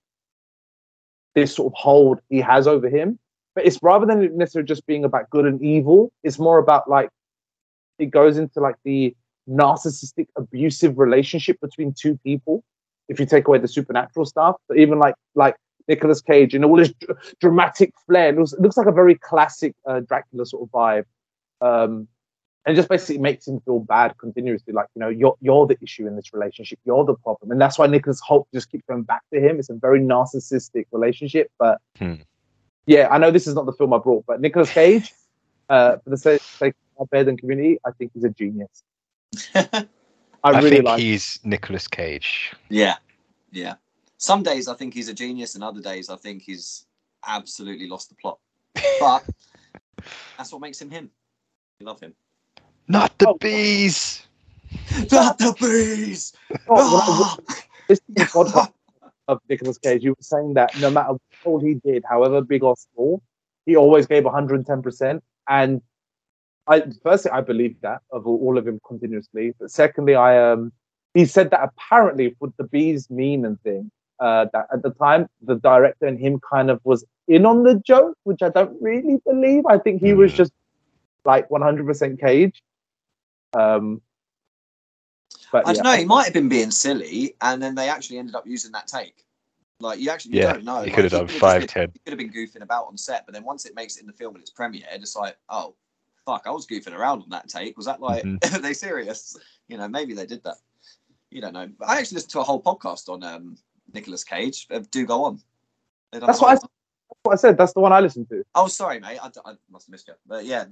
[1.35, 3.19] this sort of hold he has over him.
[3.53, 7.09] But it's rather than necessarily just being about good and evil, it's more about like
[7.99, 9.15] it goes into like the
[9.49, 12.63] narcissistic abusive relationship between two people
[13.07, 14.55] if you take away the supernatural stuff.
[14.67, 15.55] But even like like
[15.87, 19.15] Nicolas Cage and all this dr- dramatic flair, it looks, it looks like a very
[19.15, 21.05] classic uh, Dracula sort of vibe.
[21.61, 22.07] Um,
[22.65, 26.07] and just basically makes him feel bad continuously, like you know you're you're the issue
[26.07, 29.21] in this relationship, you're the problem, and that's why Nicholas Hoult just keeps going back
[29.31, 29.59] to him.
[29.59, 32.15] It's a very narcissistic relationship, but Hmm.
[32.87, 35.13] yeah, I know this is not the film I brought, but Nicolas Cage,
[35.69, 38.81] uh, for the sake sake of better than community, I think he's a genius.
[39.55, 39.87] I,
[40.43, 40.99] I, really think like.
[40.99, 42.53] he's Nicolas Cage.
[42.69, 42.95] Yeah,
[43.51, 43.75] yeah.
[44.17, 46.85] Some days I think he's a genius, and other days I think he's
[47.25, 48.39] absolutely lost the plot.
[48.99, 49.23] But
[50.37, 51.09] that's what makes him him.
[51.79, 52.13] You love him.
[52.87, 53.37] Not the Oh.
[53.39, 54.25] bees.
[55.11, 56.33] Not the bees.
[56.69, 58.71] Oh, when I- listening the podcast
[59.27, 62.75] of Nicolas Cage, you were saying that no matter what he did, however big or
[62.77, 63.21] small,
[63.65, 65.21] he always gave 110%.
[65.47, 65.81] And
[66.67, 69.53] I firstly, I believe that of all, all of him continuously.
[69.59, 70.71] But secondly, I um
[71.13, 75.27] he said that apparently with the bees mean and thing, uh, that at the time
[75.41, 79.17] the director and him kind of was in on the joke, which I don't really
[79.25, 79.65] believe.
[79.65, 80.35] I think he was Mm.
[80.37, 80.51] just
[81.23, 82.61] like 100% Cage.
[83.53, 84.01] Um,
[85.51, 85.95] But I don't know.
[85.95, 89.23] He might have been being silly, and then they actually ended up using that take.
[89.79, 90.81] Like you actually you Yeah, don't know.
[90.81, 91.91] he Like, could have done just five, been- ten.
[91.93, 94.07] He could have been goofing about on set, but then once it makes it in
[94.07, 95.75] the film and it's premiered, it's like, oh,
[96.25, 97.77] fuck, I was goofing around on that take.
[97.77, 98.37] Was that like, Mhm.
[98.55, 99.37] are they serious?
[99.67, 100.57] You know, maybe they did that.
[101.31, 101.69] You don't know.
[101.85, 103.57] I actually listened to a whole podcast on um,
[103.93, 104.67] Nicolas Cage.
[104.71, 105.39] Uh, Do go on.
[106.11, 106.65] That's what I that's
[107.23, 107.57] what I said.
[107.57, 108.45] That's the one I listened to.
[108.55, 109.19] Oh, sorry, mate.
[109.21, 110.13] I, I must have missed you.
[110.25, 110.65] But yeah,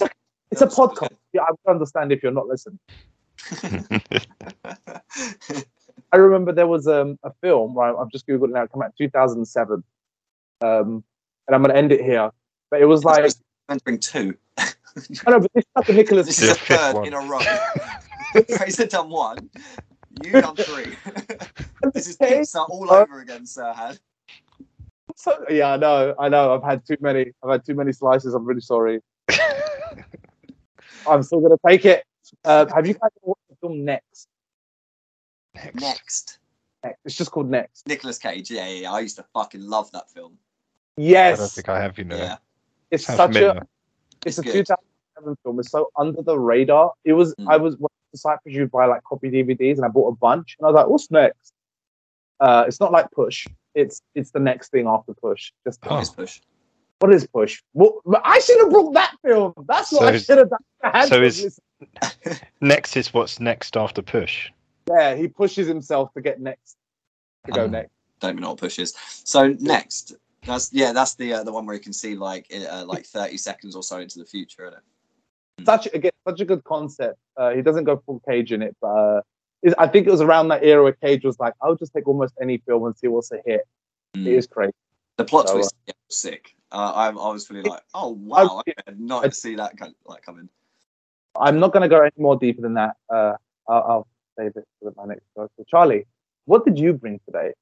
[0.51, 1.09] It's a that was- podcast.
[1.33, 2.79] Yeah, I would understand if you're not listening.
[6.13, 7.93] I remember there was um, a film, right?
[7.99, 9.83] I've just Googled it now, it came out in 2007.
[10.61, 11.03] Um,
[11.47, 12.31] and I'm going to end it here.
[12.69, 13.23] But it was like,
[13.67, 14.35] meant to bring two.
[15.25, 17.07] I know, but this is the Nicolas This The is the third one.
[17.07, 17.39] in a row.
[18.57, 19.49] Fraser done one.
[20.23, 20.95] You done three.
[21.93, 23.99] this is pizza all over again, Serhan.
[25.15, 26.53] So, yeah, I know, I know.
[26.55, 27.31] I've had too many.
[27.43, 28.33] I've had too many slices.
[28.33, 28.99] I'm really sorry.
[31.07, 32.03] I'm still going to take it.
[32.45, 34.27] Uh, have you guys watched the film Next?
[35.55, 35.75] Next.
[35.81, 36.39] Next,
[36.83, 36.99] Next.
[37.05, 37.87] It's just called Next.
[37.87, 38.49] Nicolas Cage.
[38.49, 38.91] Yeah, yeah, yeah.
[38.91, 40.37] I used to fucking love that film.
[40.97, 41.33] Yes.
[41.33, 42.15] I don't Yes, think I have, you know.
[42.17, 42.37] Yeah,
[42.91, 43.67] it's Sounds such a familiar.
[44.25, 44.65] It's, It's a good.
[44.65, 45.59] 2007 film.
[45.59, 46.91] It's so under the radar.
[47.05, 47.33] It was.
[47.35, 47.47] Mm.
[47.49, 48.53] I was when Cyprus.
[48.53, 51.09] You buy like copy DVDs, and I bought a bunch, and I was like, "What's
[51.11, 51.53] next?"
[52.39, 53.47] Uh, it's not like Push.
[53.75, 55.51] It's it's the next thing after Push.
[55.65, 55.91] Just Oh.
[55.91, 56.41] Always push.
[56.99, 57.61] what is Push?
[57.73, 59.53] What, I should have brought that film.
[59.67, 60.59] That's what So I is- should have done.
[60.83, 61.59] I so is-
[62.61, 64.49] Next is what's next after push.
[64.87, 66.77] yeah, he pushes himself to get next
[67.45, 67.91] to go Um, next.
[68.21, 68.93] Don't even know what push is.
[69.25, 72.85] So next, that's yeah, that's the uh, the one where you can see like uh,
[72.85, 74.65] like thirty seconds or so into the future.
[74.67, 75.65] Isn't it?
[75.65, 77.17] Such again, such a good concept.
[77.37, 79.21] Uh, he doesn't go full Cage in it, but uh,
[79.77, 82.33] I think it was around that era where Cage was like, "I'll just take almost
[82.41, 83.61] any film and see what's a hit."
[84.15, 84.27] Mm.
[84.27, 84.73] It is crazy.
[85.17, 86.55] The plot So, uh, twist yeah, was sick.
[86.71, 89.93] Uh, I, I was feeling like, oh wow, I I- did not see that kind
[90.05, 90.49] like coming.
[91.39, 92.95] I'm not going to go any more deeper than that.
[93.09, 93.33] Uh,
[93.67, 95.49] I'll, I'll save it for my next show.
[95.57, 96.05] So, Charlie,
[96.45, 97.53] what did you bring today?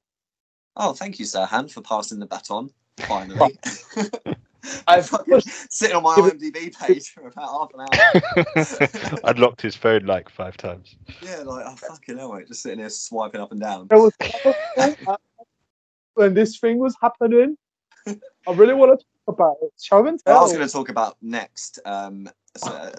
[0.76, 2.70] Oh, thank you, Serhan, for passing the baton.
[3.06, 3.58] Finally,
[4.86, 9.20] I've fucking sitting on my IMDb page for about half an hour.
[9.24, 10.96] I'd locked his phone like five times.
[11.22, 13.88] Yeah, like oh fucking hell, mate, just sitting here swiping up and down.
[13.90, 14.12] Was
[16.14, 17.56] when this thing was happening.
[18.06, 19.72] I really want to talk about it.
[19.80, 21.78] Show and I was going to talk about next.
[21.84, 22.92] Um, so,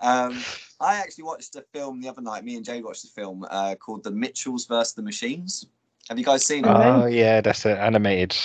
[0.00, 0.42] um,
[0.80, 2.42] I actually watched a film the other night.
[2.44, 5.66] Me and Jay watched a film uh, called The Mitchells versus the Machines.
[6.10, 6.68] Have you guys seen it?
[6.68, 8.36] Uh, Oh yeah, that's an animated.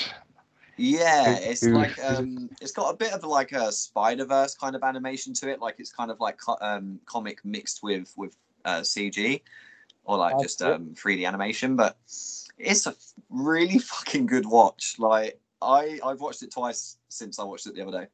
[0.78, 4.76] Yeah, it's who- like um, it's got a bit of like a Spider Verse kind
[4.76, 5.60] of animation to it.
[5.60, 9.42] Like it's kind of like co- um, comic mixed with with uh, CG
[10.04, 10.74] or like That's just it.
[10.74, 11.76] um, 3D animation.
[11.76, 11.98] But
[12.60, 12.94] it's a
[13.32, 14.98] really fucking good watch.
[15.00, 18.08] Like I I've watched it twice since I watched it the other day.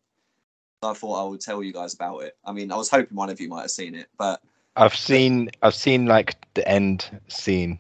[0.84, 2.38] I thought I would tell you guys about it.
[2.46, 4.42] I mean, I was hoping one of you might have seen it, but
[4.78, 7.80] I've seen I've seen like the end scene.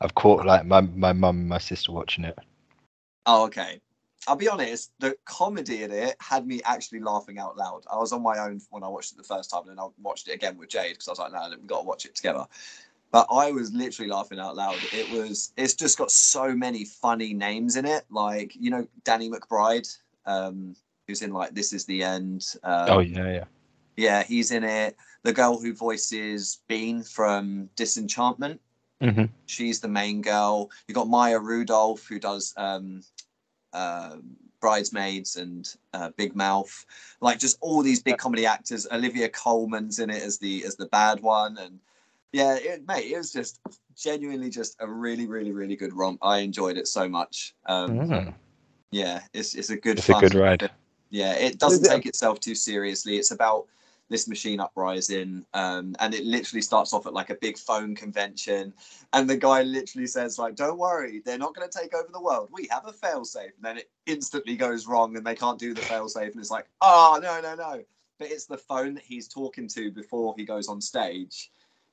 [0.00, 2.38] I've caught like my my mum and my sister watching it.
[3.24, 3.80] Oh, okay.
[4.28, 7.84] I'll be honest, the comedy in it had me actually laughing out loud.
[7.90, 9.86] I was on my own when I watched it the first time, and then I
[10.02, 12.14] watched it again with Jade because I was like, no, we've got to watch it
[12.14, 12.44] together.
[13.12, 14.76] But I was literally laughing out loud.
[14.92, 18.04] It was, it's just got so many funny names in it.
[18.10, 20.74] Like, you know, Danny McBride, um,
[21.06, 22.44] who's in like This Is the End.
[22.64, 23.44] Um, oh yeah, yeah.
[23.96, 24.96] yeah, he's in it.
[25.22, 28.60] The girl who voices Bean from Disenchantment
[29.00, 30.70] hmm she's the main girl.
[30.88, 33.02] You got Maya Rudolph who does um,
[33.72, 34.16] uh,
[34.60, 36.84] Bridesmaids and uh, Big Mouth,
[37.20, 38.86] like just all these big comedy actors.
[38.90, 41.78] Olivia Colman's in it as the as the bad one, and
[42.32, 43.60] yeah, it, mate, it was just
[43.96, 46.18] genuinely just a really, really, really good romp.
[46.22, 47.54] I enjoyed it so much.
[47.66, 48.34] Um, Mm.
[48.90, 49.98] Yeah, it's it's a good.
[49.98, 50.70] It's a good ride.
[51.10, 53.16] yeah, it doesn't take itself too seriously.
[53.18, 53.66] It's about
[54.08, 58.72] this machine uprising, um, and it literally starts off at like a big phone convention,
[59.12, 62.20] and the guy literally says like, "Don't worry, they're not going to take over the
[62.20, 62.48] world.
[62.52, 65.80] We have a failsafe." And then it instantly goes wrong, and they can't do the
[65.82, 67.82] failsafe, and it's like, "Oh no, no, no!"
[68.18, 71.50] But it's the phone that he's talking to before he goes on stage.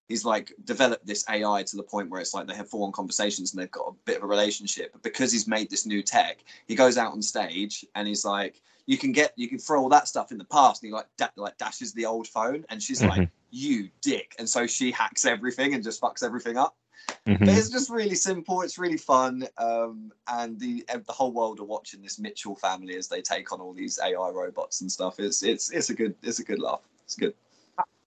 [0.07, 2.91] He's like developed this AI to the point where it's like they have full on
[2.91, 4.91] conversations and they've got a bit of a relationship.
[4.91, 8.61] But because he's made this new tech, he goes out on stage and he's like,
[8.85, 11.07] you can get you can throw all that stuff in the past and he like
[11.17, 13.29] da- like dashes the old phone and she's like Mhm.
[13.51, 16.75] you dick and so she hacks everything and just fucks everything up
[17.27, 17.39] Mhm.
[17.39, 21.65] but it's just really simple it's really fun um and the the whole world are
[21.65, 25.43] watching this mitchell family as they take on all these ai robots and stuff it's
[25.43, 27.33] it's it's a good it's a good laugh it's good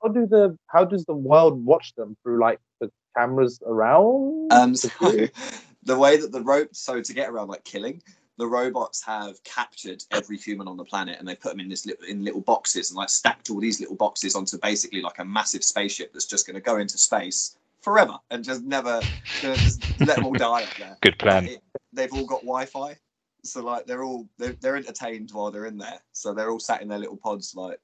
[0.03, 4.53] How do the how does the world watch them through like the cameras around?
[4.53, 4.89] um so
[5.85, 8.03] the way that the rope so to get around like killing
[8.39, 11.87] the robots have captured every human on the planet and they put them in this
[11.87, 15.25] little in little boxes and like stacked all these little boxes onto basically like a
[15.25, 19.01] massive spaceship that's just going to go into space forever and just never
[19.41, 20.97] just let them all die up there.
[21.03, 21.47] Good plan.
[21.47, 22.97] It- they've all got Wi-Fi,
[23.43, 26.01] so like they're all they're, they're entertained while they're in there.
[26.13, 27.81] So they're all sat in their little pods like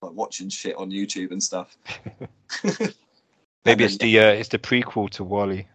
[0.00, 1.76] like watching shit on YouTube and stuff.
[2.64, 2.92] Maybe
[3.66, 5.66] And it's then- the uh, it's the prequel to WALL-E.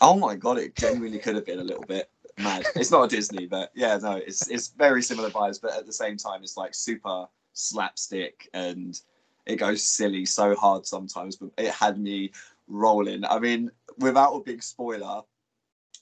[0.00, 2.64] Oh my god, it genuinely could have been a little bit mad.
[2.74, 5.92] It's not a Disney, but yeah, no, it's it's very similar vibes, but at the
[5.92, 9.00] same time, it's like super slapstick and
[9.46, 11.36] it goes silly so hard sometimes.
[11.36, 12.32] But it had me
[12.68, 13.24] rolling.
[13.24, 15.22] I mean, without a big spoiler,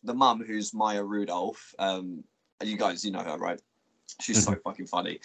[0.03, 2.25] the mum who's Maya Rudolph, um,
[2.63, 3.61] you guys, you know her, right?
[4.21, 5.21] She's so fucking funny.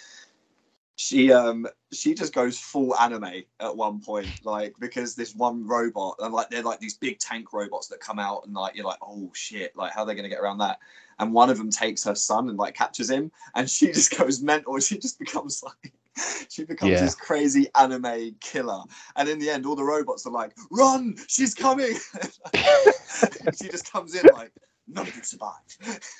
[1.00, 6.16] She um she just goes full anime at one point, like because this one robot
[6.18, 8.98] and like they're like these big tank robots that come out and like you're like
[9.00, 10.78] oh shit like how are they gonna get around that?
[11.18, 14.42] And one of them takes her son and like captures him, and she just goes
[14.42, 14.78] mental.
[14.78, 15.94] She just becomes like
[16.50, 17.00] she becomes Yeah.
[17.00, 18.82] this crazy anime killer.
[19.16, 21.16] And in the end, all the robots are like, "Run!
[21.28, 21.94] She's coming!"
[23.54, 24.52] she just comes in like,
[24.92, 25.54] "None of you survive."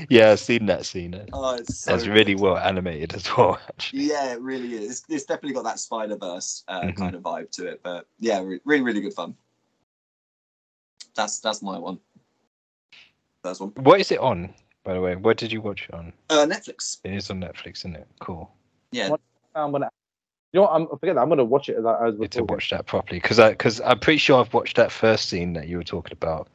[0.10, 1.28] yeah, I've seen that scene.
[1.34, 3.60] Oh, it's so That's really well animated as well.
[3.70, 4.04] Actually.
[4.06, 4.90] Yeah, it really is.
[4.92, 6.96] It's, it's definitely got that Spider Verse uh, Mhm.
[6.96, 7.82] kind of vibe to it.
[7.84, 9.36] But yeah, re- really, really good fun.
[11.16, 12.00] That's that's my one.
[13.44, 13.70] First one.
[13.78, 14.54] What is it on,
[14.84, 15.16] by the way?
[15.16, 16.14] Where did you watch it on?
[16.30, 17.00] Uh, Netflix.
[17.04, 18.08] It is on Netflix, isn't it?
[18.20, 18.50] Cool.
[18.92, 19.10] Yeah.
[19.56, 19.90] I'm gonna.
[20.52, 21.22] You know, what, I'm forget that.
[21.22, 23.50] I'm gonna watch it as I as we're Need to watch that properly because I
[23.50, 26.48] because I'm pretty sure I've watched that first scene that you were talking about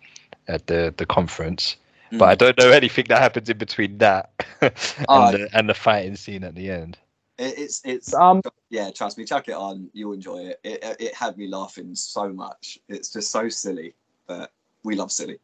[0.48, 1.76] at the the conference,
[2.12, 2.28] but Mm.
[2.28, 4.30] I don't know anything that happens in between that
[4.60, 4.72] and
[5.08, 5.30] Oh.
[5.32, 6.98] the and the fighting scene at the end.
[7.38, 8.90] It's it's Um, yeah.
[8.90, 9.90] Trust me, chuck it on.
[9.92, 10.60] You'll enjoy it.
[10.64, 12.78] It it it had me laughing so much.
[12.88, 13.94] It's just so silly,
[14.26, 14.50] but
[14.82, 15.38] we love silly.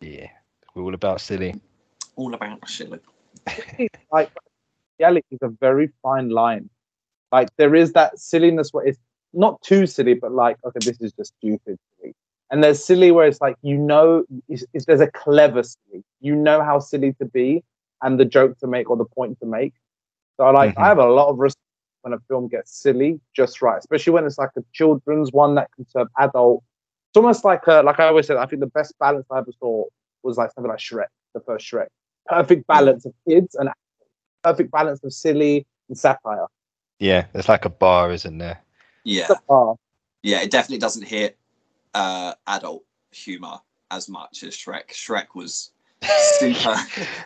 [0.00, 0.28] Yeah,
[0.74, 1.54] we're all about silly.
[2.16, 3.00] All about silly.
[4.12, 4.30] like
[4.98, 6.70] reality is a very fine line.
[7.30, 8.98] Like there is that silliness where it's
[9.34, 11.78] not too silly, but like okay, this is just stupid.
[12.48, 12.56] Silly.
[12.56, 16.04] And there's silly where it's like you know, it's, it's, there's a clever silly.
[16.20, 17.64] You know how silly to be
[18.02, 19.74] and the joke to make or the point to make.
[20.36, 20.82] So like Mhm.
[20.82, 21.60] I have a lot of respect
[22.02, 25.68] when a film gets silly just right, especially when it's like a children's one that
[25.74, 26.62] can serve adult.
[27.10, 28.36] It's almost like a, like I always said.
[28.36, 29.84] I think the best balance I ever saw
[30.22, 31.88] was like something like Shrek, the first Shrek.
[32.26, 33.70] Perfect balance of kids and
[34.42, 36.46] perfect balance of silly and satire.
[36.98, 38.60] Yeah, there's like a bar, isn't there?
[39.04, 39.28] Yeah.
[39.48, 39.74] Ah,
[40.22, 41.38] yeah, it definitely doesn't hit
[41.94, 43.58] uh, adult humor
[43.90, 44.88] as much as Shrek.
[44.88, 45.70] Shrek was
[46.38, 46.74] super.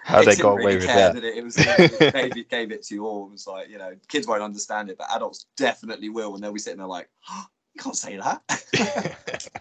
[0.04, 1.24] How they got really away with care, that?
[1.24, 1.36] It?
[1.36, 3.26] it was it gave, it gave it to you all.
[3.26, 6.52] It was like you know, kids won't understand it, but adults definitely will, and they'll
[6.52, 9.52] be sitting there like, oh, "You can't say that."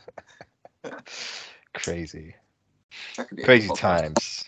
[1.74, 2.36] Crazy,
[3.18, 4.46] That could be a crazy times.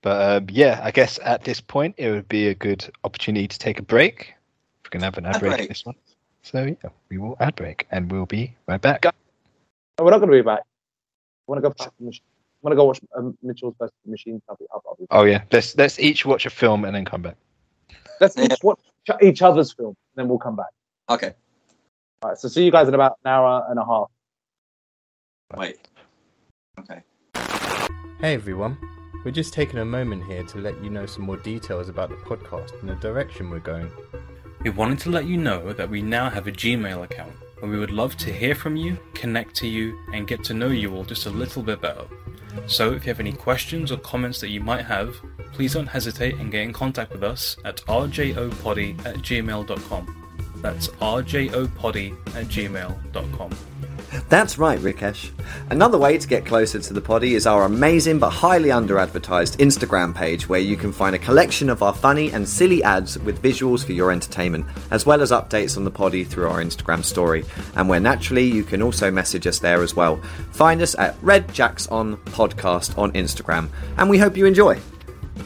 [0.00, 3.58] But um, yeah, I guess at this point it would be a good opportunity to
[3.58, 4.34] take a break.
[4.84, 5.68] We're gonna have an ad, Ad break, break.
[5.68, 5.96] this one.
[6.42, 9.04] So yeah, we will ad break, and we'll be right back.
[9.04, 9.10] no,
[10.04, 10.60] we're not going to be back.
[10.60, 10.64] I
[11.46, 11.70] want to go.
[11.70, 12.22] Back to the machine.
[12.26, 14.42] I want to go watch um, Mitchell's versus the Machines.
[14.48, 15.08] I'll be, I'll, I'll be back.
[15.18, 17.36] Oh yeah, let's let's each watch a film and then come back.
[18.20, 18.44] Let's Yeah.
[18.52, 18.80] each watch
[19.22, 20.66] each other's film, and then we'll come back.
[21.08, 21.32] Okay,
[22.22, 22.38] All right.
[22.38, 24.08] So see you guys in about an hour and a half.
[25.56, 25.88] wait.
[26.80, 27.02] Okay.
[28.20, 28.76] Hey everyone,
[29.24, 32.16] we're just taking a moment here to let you know some more details about the
[32.16, 33.90] podcast and the direction we're going.
[34.64, 37.78] We wanted to let you know that we now have a Gmail account where we
[37.78, 41.04] would love to hear from you, connect to you, and get to know you all
[41.04, 42.04] just a little bit better.
[42.66, 45.16] So if you have any questions or comments that you might have,
[45.52, 50.24] please don't hesitate and get in contact with us at rjopoddy at gmail.com.
[50.56, 53.50] That's rjopoddy at gmail.com.
[54.28, 55.30] That's right, Rikesh.
[55.70, 59.58] Another way to get closer to the poddy is our amazing but highly under advertised
[59.58, 63.42] Instagram page where you can find a collection of our funny and silly ads with
[63.42, 67.44] visuals for your entertainment, as well as updates on the poddy through our Instagram story,
[67.76, 70.16] and where naturally you can also message us there as well.
[70.52, 74.78] Find us at Red Jacks on Podcast on Instagram, and we hope you enjoy.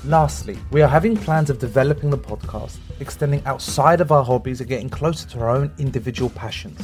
[0.05, 4.69] Lastly, we are having plans of developing the podcast, extending outside of our hobbies and
[4.69, 6.81] getting closer to our own individual passions.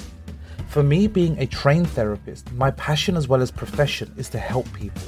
[0.68, 4.70] For me, being a trained therapist, my passion as well as profession is to help
[4.74, 5.00] people,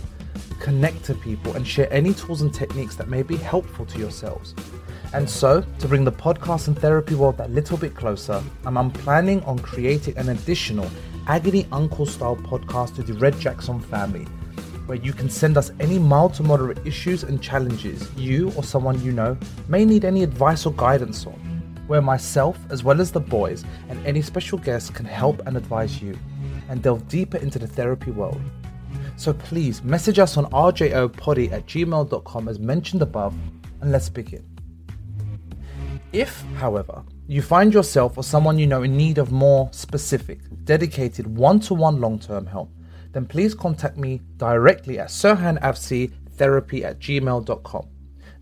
[0.58, 4.54] connect to people, and share any tools and techniques that may be helpful to yourselves.
[5.12, 8.90] And so, to bring the podcast and therapy world that little bit closer, I'm, I'm
[8.90, 10.90] planning on creating an additional
[11.26, 14.24] Agony Uncle style podcast to the Red Jacks On family,
[14.86, 19.00] where you can send us any mild to moderate issues and challenges you or someone
[19.02, 19.36] you know
[19.68, 21.59] may need any advice or guidance on,
[21.90, 26.00] where myself, as well as the boys and any special guests, can help and advise
[26.00, 26.16] you
[26.68, 28.40] and delve deeper into the therapy world.
[29.16, 33.34] So please message us on rjopoddy at gmail.com as mentioned above
[33.80, 34.46] and let's begin.
[36.12, 41.36] If, however, you find yourself or someone you know in need of more specific, dedicated
[41.36, 42.70] one to one long term help,
[43.10, 47.88] then please contact me directly at serhanavcitherapy at gmail.com.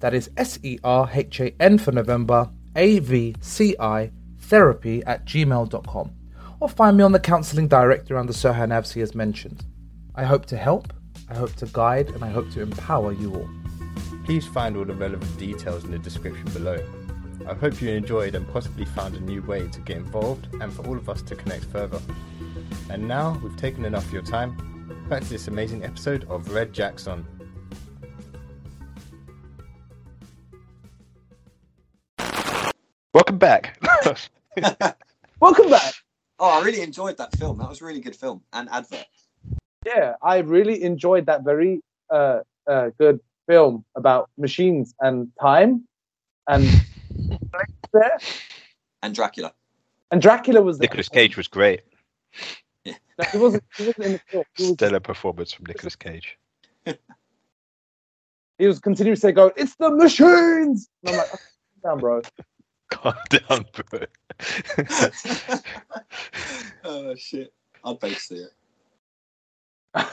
[0.01, 5.03] That is S E R H A N for November, A V C I therapy
[5.05, 6.13] at gmail.com.
[6.61, 9.65] Or find me on the counselling directory under Serhan Avci as mentioned.
[10.15, 10.93] I hope to help,
[11.29, 13.51] I hope to guide, and I hope to empower you all.
[14.25, 16.79] Please find all the relevant details in the description below.
[17.49, 20.87] I hope you enjoyed and possibly found a new way to get involved and for
[20.87, 22.01] all of us to connect further.
[22.91, 25.05] And now we've taken enough of your time.
[25.09, 27.27] Back to this amazing episode of Red Jacks On.
[33.19, 33.77] Welcome back.
[35.41, 35.93] Welcome back.
[36.39, 37.59] Oh, I really enjoyed that film.
[37.59, 39.07] That was a really good film and advert.
[39.85, 45.85] Yeah, I really enjoyed that very uh, uh, good film about machines and time,
[46.47, 46.65] and
[47.93, 48.19] there
[49.03, 49.53] And Dracula.
[50.13, 50.85] and Dracula was there.
[50.87, 51.81] Nicolas Cage was great.
[52.87, 52.93] No,
[53.33, 53.65] he wasn't.
[53.77, 54.45] He wasn't in the film.
[54.55, 56.39] He was, Stellar performance from Nicolas Cage.
[56.87, 56.97] he
[58.69, 61.39] was continuously going, "It's the machines." And I'm like, "Oh,
[61.83, 62.23] down, bro."
[62.91, 64.01] Calm down, bro.
[66.85, 67.53] oh shit!
[67.85, 68.53] I'd pay to see it.
[69.95, 70.05] All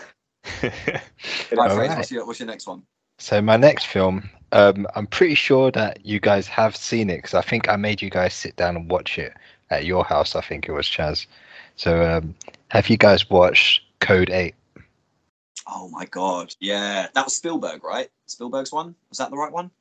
[1.52, 1.98] Right, Frazer, right.
[1.98, 2.84] what's, your, what's your next one?
[3.18, 7.34] So my next film, um, I'm pretty sure that you guys have seen it because
[7.34, 9.34] I think I made you guys sit down and watch it
[9.70, 10.36] at your house.
[10.36, 11.26] I think it was Chaz.
[11.76, 12.36] So um,
[12.70, 14.56] have you guys watched Code Eight?
[15.68, 18.10] Oh my god, yeah, that was Spielberg, right?
[18.28, 18.96] Spielberg's one.
[19.10, 19.72] Was that the right one?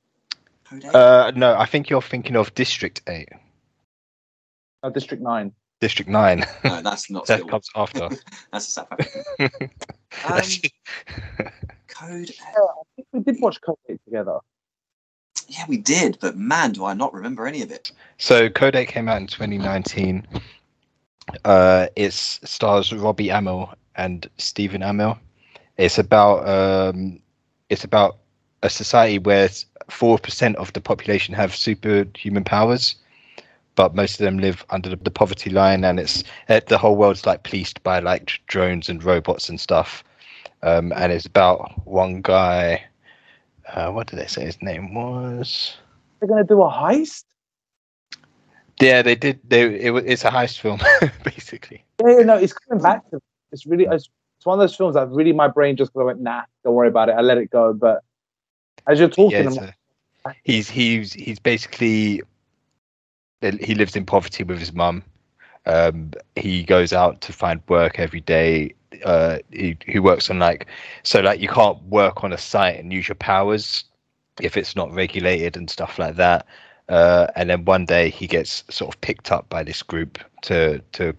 [0.68, 0.94] Code eight?
[0.94, 3.28] Uh, no, I think you're thinking of District Eight,
[4.82, 5.52] Uh, District Nine.
[5.80, 6.44] District Nine.
[6.64, 8.08] no, that's not that comes after.
[8.52, 9.22] That's a South African.
[10.22, 10.60] That's-
[11.88, 12.30] Code.
[12.30, 14.38] Yeah, I think we did watch Code Eight together.
[15.48, 17.92] Yeah, we did, but man, do I not remember any of it.
[18.18, 20.26] So Code 8 came out in 2019.
[21.44, 25.18] Uh, it stars Robbie Amell and Stephen Amell.
[25.76, 27.20] It's about um,
[27.68, 28.18] it's about
[28.64, 29.48] a society where
[29.88, 32.96] four percent of the population have superhuman powers,
[33.76, 36.96] but most of them live under the, the poverty line, and it's uh, the whole
[36.96, 40.02] world's like policed by like drones and robots and stuff.
[40.62, 42.84] Um, and it's about one guy.
[43.68, 45.76] Uh, what did they say his name was?
[46.18, 47.24] They're gonna do a heist.
[48.80, 49.40] Yeah, they did.
[49.46, 50.80] They it, it's a heist film,
[51.22, 51.84] basically.
[52.00, 53.20] Yeah, yeah, no, it's coming back to.
[53.52, 53.86] It's really.
[53.90, 54.08] It's,
[54.38, 57.08] it's one of those films that really my brain just went, nah, don't worry about
[57.08, 57.12] it.
[57.12, 57.72] I let it go.
[57.72, 58.02] But
[58.86, 59.70] as you're talking, Yeah,
[60.24, 62.22] like, he's he's he's basically
[63.40, 65.02] he lives in poverty with his mum.
[65.66, 68.74] Um, he goes out to find work every day.
[69.04, 70.66] Uh, he he works on like
[71.02, 73.84] so like you can't work on a site and use your powers
[74.40, 76.46] if it's not regulated and stuff like that.
[76.88, 80.78] Uh, and then one day he gets sort of picked up by this group to
[80.92, 81.14] to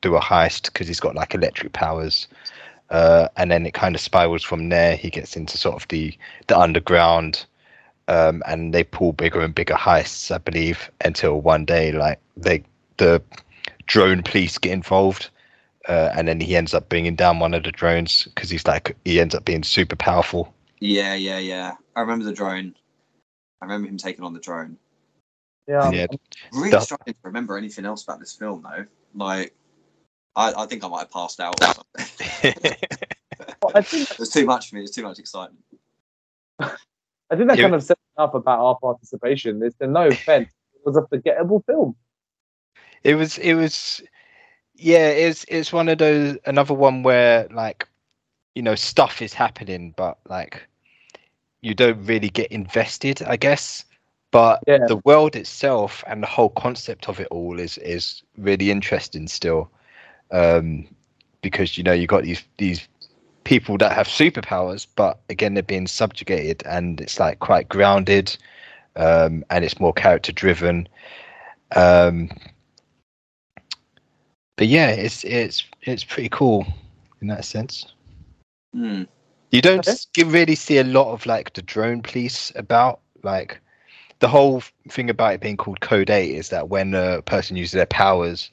[0.00, 2.26] do a heist because he's got like electric powers.
[2.90, 4.96] Uh, and then it kind of spirals from there.
[4.96, 6.16] He gets into sort of the
[6.46, 7.44] the underground,
[8.08, 12.62] um, and they pull bigger and bigger heists, I believe, until one day like they
[12.98, 13.22] the
[13.86, 15.30] drone police get involved,
[15.88, 18.96] uh, and then he ends up bringing down one of the drones because he's like
[19.04, 20.54] he ends up being super powerful.
[20.80, 21.72] Yeah, yeah, yeah.
[21.96, 22.74] I remember the drone.
[23.62, 24.76] I remember him taking on the drone.
[25.66, 26.18] yeah, I'm-
[26.52, 26.82] Really Stuff.
[26.84, 28.84] struggling to remember anything else about this film, though.
[29.14, 29.54] Like,
[30.36, 31.58] I, I think I might have passed out.
[32.44, 32.52] Or
[33.62, 34.80] well, I think it was too much for me.
[34.80, 35.64] It was too much excitement.
[36.60, 37.62] I think that Yeah.
[37.62, 39.62] kind of says enough about our participation.
[39.62, 40.50] It's no offense.
[40.74, 41.96] It was a forgettable film.
[43.02, 44.02] it was it was
[44.76, 47.88] yeah it's it's one of those another one where like
[48.54, 50.66] you know stuff is happening but like
[51.60, 53.84] you don't really get invested i guess
[54.30, 54.78] but Yeah.
[54.88, 59.70] the world itself and the whole concept of it all is is really interesting still
[60.30, 60.86] um
[61.44, 62.88] because you know you've got these these
[63.44, 68.36] people that have superpowers but again they're being subjugated and it's like quite grounded
[68.96, 70.88] um and it's more character driven
[71.76, 72.30] um
[74.56, 76.66] but yeah, it's it's it's pretty cool
[77.20, 77.92] in that sense.
[78.72, 79.02] Hmm.
[79.50, 80.30] You don't Okay.
[80.30, 83.60] really see a lot of like the drone police about like
[84.20, 87.72] the whole thing about it being called Code Eight is that when a person uses
[87.72, 88.50] their powers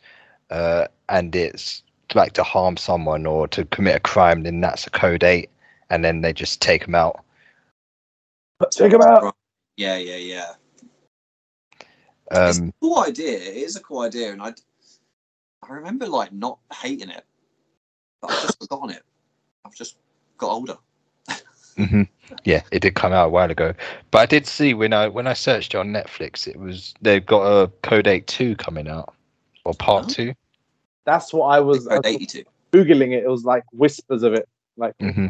[0.50, 1.84] uh, and it's
[2.16, 5.50] like to harm someone or to commit a crime, then that's a Code Eight,
[5.90, 7.24] and then they just take them out.
[8.72, 9.36] Check him out.
[9.78, 10.52] Yeah, yeah, yeah.
[12.32, 13.38] it's Um, a cool idea.
[13.40, 14.54] It is a cool idea, and I,
[15.64, 17.26] I remember like not hating it,
[18.22, 19.04] but I've just forgotten it.
[19.66, 19.98] I've just
[20.38, 20.78] got older.
[21.78, 22.04] hmm
[22.44, 23.74] Yeah, it did come out a while ago,
[24.12, 27.26] but I did see when I when I searched it on Netflix, it was they've
[27.26, 29.14] got a Code Eight Two coming out
[29.66, 30.10] or Part Oh.
[30.10, 30.34] Two.
[31.06, 32.44] That's what I was I was 82.
[32.72, 33.24] googling it.
[33.24, 34.48] It was like whispers of it.
[34.78, 35.28] Like hmm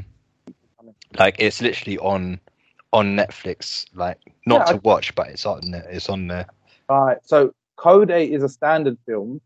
[1.17, 2.39] Like it's literally on
[2.93, 5.88] on Netflix, like not Yeah, to watch, but it's on there.
[5.89, 6.45] It's on there.
[6.89, 7.17] Right.
[7.24, 9.39] So Code 8 is a standard film,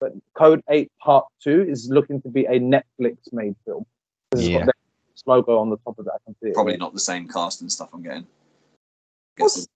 [0.00, 3.84] but Code 8 Part 2 is looking to be a Netflix made film.
[4.30, 4.64] 'Cause It's Yeah.
[4.64, 6.12] got Netflix logo on the top of it.
[6.14, 6.54] I can see it.
[6.54, 8.26] Probably not the same cast and stuff I'm getting.
[9.36, 9.70] What's- Guessing.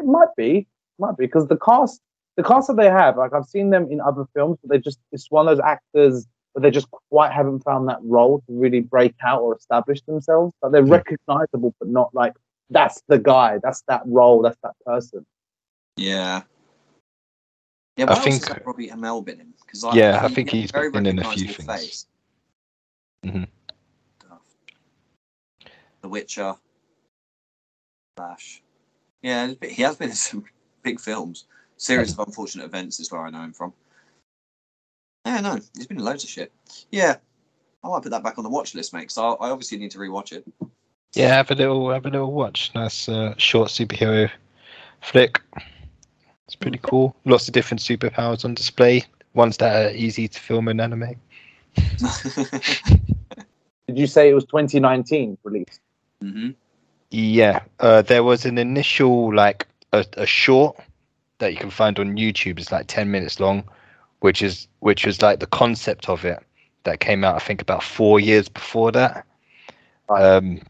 [0.00, 0.66] It might be.
[0.98, 1.26] Might be.
[1.26, 2.00] Because the cast
[2.36, 4.98] the cast that they have, like I've seen them in other films, but they just
[5.12, 8.80] it's one of those actors but they just quite haven't found that role to really
[8.80, 10.52] break out or establish themselves.
[10.60, 10.90] But they're Hmm.
[10.90, 12.32] recognizable, but not like
[12.70, 15.24] that's the guy, that's that role, that's that person.
[15.96, 16.42] Yeah.
[17.96, 19.54] Yeah, I else think- has that Robbie Amell been in?
[19.64, 21.66] Because Yeah, I think he's been in a few things.
[21.66, 22.06] face.
[23.24, 23.46] Mhm.
[26.00, 26.56] The Witcher,
[28.16, 28.62] Flash.
[29.22, 30.44] Yeah, he has been in some
[30.82, 31.44] big films.
[31.80, 33.72] Series of Unfortunate Events is where I know him from.
[35.24, 36.52] Yeah, no, he's been in loads of shit.
[36.90, 37.16] Yeah,
[37.82, 39.10] I might put that back on the watch list, mate.
[39.10, 40.44] So I obviously need to rewatch it.
[41.14, 42.70] Yeah, have a little have a little watch.
[42.74, 44.30] Nice uh, short superhero
[45.00, 45.40] flick.
[46.46, 47.16] It's pretty cool.
[47.24, 49.04] Lots of different superpowers on display.
[49.32, 51.16] Ones that are easy to film and animate.
[53.86, 55.80] Did you say it was 2019 release?
[56.20, 56.50] hmm
[57.10, 60.76] Yeah, uh, there was an initial like a, a short
[61.40, 62.58] that you can find on YouTube.
[62.58, 63.64] is like ten minutes long,
[64.20, 66.38] which is which was like the concept of it
[66.84, 67.36] that came out.
[67.36, 69.26] I think about four years before that.
[70.08, 70.60] Um,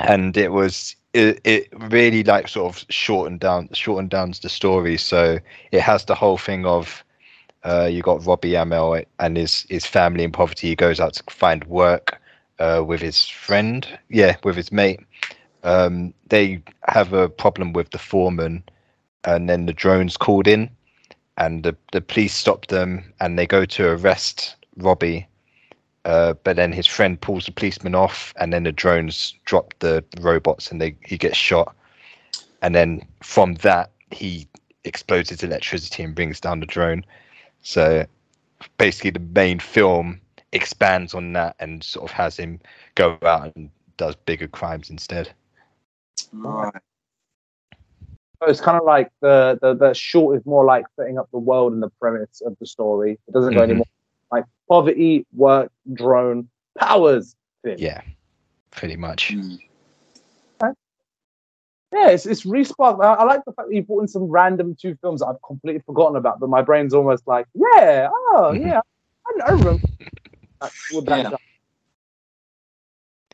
[0.00, 4.96] and it was it, it really like sort of shortened down shortened down the story.
[4.98, 5.38] So
[5.72, 7.02] it has the whole thing of
[7.64, 10.68] uh, you got Robbie Amell and his his family in poverty.
[10.68, 12.20] He goes out to find work
[12.58, 15.00] uh, with his friend, yeah, with his mate.
[15.62, 18.62] Um, they have a problem with the foreman,
[19.24, 20.70] and then the drone's called in,
[21.38, 25.26] and the the police stop them, and they go to arrest Robbie.
[26.04, 30.04] Uh, but then his friend pulls the policeman off, and then the drones drop the
[30.20, 31.74] robots, and they he gets shot.
[32.62, 34.46] And then from that, he
[34.84, 37.04] explodes his electricity and brings down the drone.
[37.62, 38.06] So
[38.78, 40.20] basically, the main film
[40.52, 42.60] expands on that and sort of has him
[42.94, 45.32] go out and does bigger crimes instead.
[46.32, 46.72] Right.
[48.42, 51.38] So it's kind of like the, the the short is more like setting up the
[51.38, 53.18] world and the premise of the story.
[53.26, 53.64] It doesn't go Mhm.
[53.64, 53.86] anymore
[54.32, 57.36] like poverty, work, drone, powers.
[57.62, 57.78] Thing.
[57.78, 58.00] Yeah,
[58.70, 59.30] pretty much.
[59.32, 59.58] Mm.
[61.92, 63.02] Yeah, it's it's resparked.
[63.04, 65.42] I, I like the fact that you brought in some random two films that I've
[65.46, 68.66] completely forgotten about, but my brain's almost like, yeah, oh Mhm.
[68.66, 68.80] yeah,
[69.26, 69.86] I, I remember.
[70.60, 71.30] that- with that Yeah.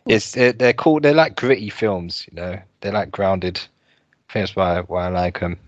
[0.07, 1.01] It's they're, they're cool.
[1.01, 2.61] They're like gritty films, you know.
[2.81, 3.61] They're like grounded.
[4.31, 5.59] I think that's why why I like them.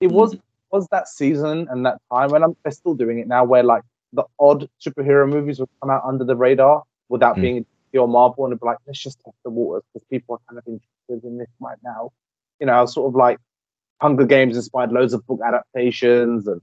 [0.00, 0.36] It was
[0.70, 3.82] was that season and that time, and I'm, they're still doing it now, where like
[4.12, 7.42] the odd superhero movies would come out under the radar without Mm.
[7.42, 10.40] being your Marvel, and it'd be like, let's just test the waters because people are
[10.48, 12.10] kind of interested in this right now.
[12.60, 13.38] You know, sort of like
[14.02, 16.60] Hunger Games inspired loads of book adaptations, and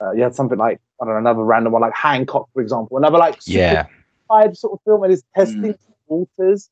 [0.00, 2.96] uh, you had something like I don't know, another random one like Hancock, for example,
[2.96, 3.86] another like super Yeah,
[4.22, 5.78] inspired sort of film, and it's testing Mm.
[6.06, 6.70] waters.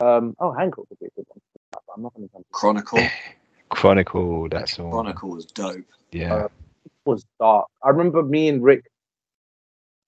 [0.00, 1.40] Um, oh, Hancock would be a good one.
[1.94, 3.00] I'm not going to Chronicle.
[3.70, 4.48] Chronicle.
[4.48, 4.90] That's all.
[4.90, 5.84] Chronicle was dope.
[6.12, 6.34] Yeah.
[6.34, 6.48] Uh,
[7.04, 7.66] was dark.
[7.82, 8.84] I remember me and Rick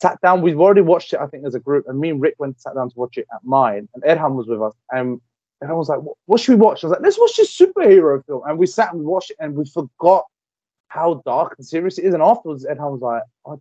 [0.01, 0.43] sat down.
[0.43, 2.61] We've already watched it, I think, as a group, and me and Rick went and
[2.61, 3.89] sat down to watch it at mine.
[3.95, 5.21] And Edham was with us, and
[5.62, 8.25] Edham was like, "What, what should we watch?" I was like, "Let's watch this superhero
[8.27, 10.25] film." And we sat and we watched it, and we forgot
[10.89, 12.14] how dark and serious it is.
[12.14, 13.61] And afterwards, Edham was like, "I'm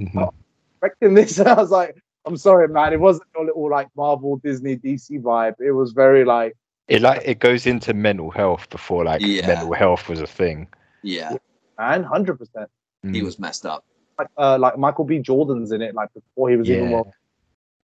[0.00, 0.32] Mhm.
[0.74, 1.96] expecting this," and I was like,
[2.26, 2.92] "I'm sorry, man.
[2.92, 5.54] It wasn't your little like Marvel, Disney, DC vibe.
[5.60, 6.54] It was very like."
[6.88, 9.46] It like it goes into mental health before like Yeah.
[9.46, 10.68] mental health was a thing.
[11.02, 11.36] Yeah,
[11.78, 12.70] and hundred percent.
[13.02, 13.24] he Mm.
[13.24, 13.84] was messed up.
[14.18, 15.20] Like, uh, like Michael B.
[15.20, 16.94] Jordan's in it, like before he was even Yeah.
[16.94, 17.14] well.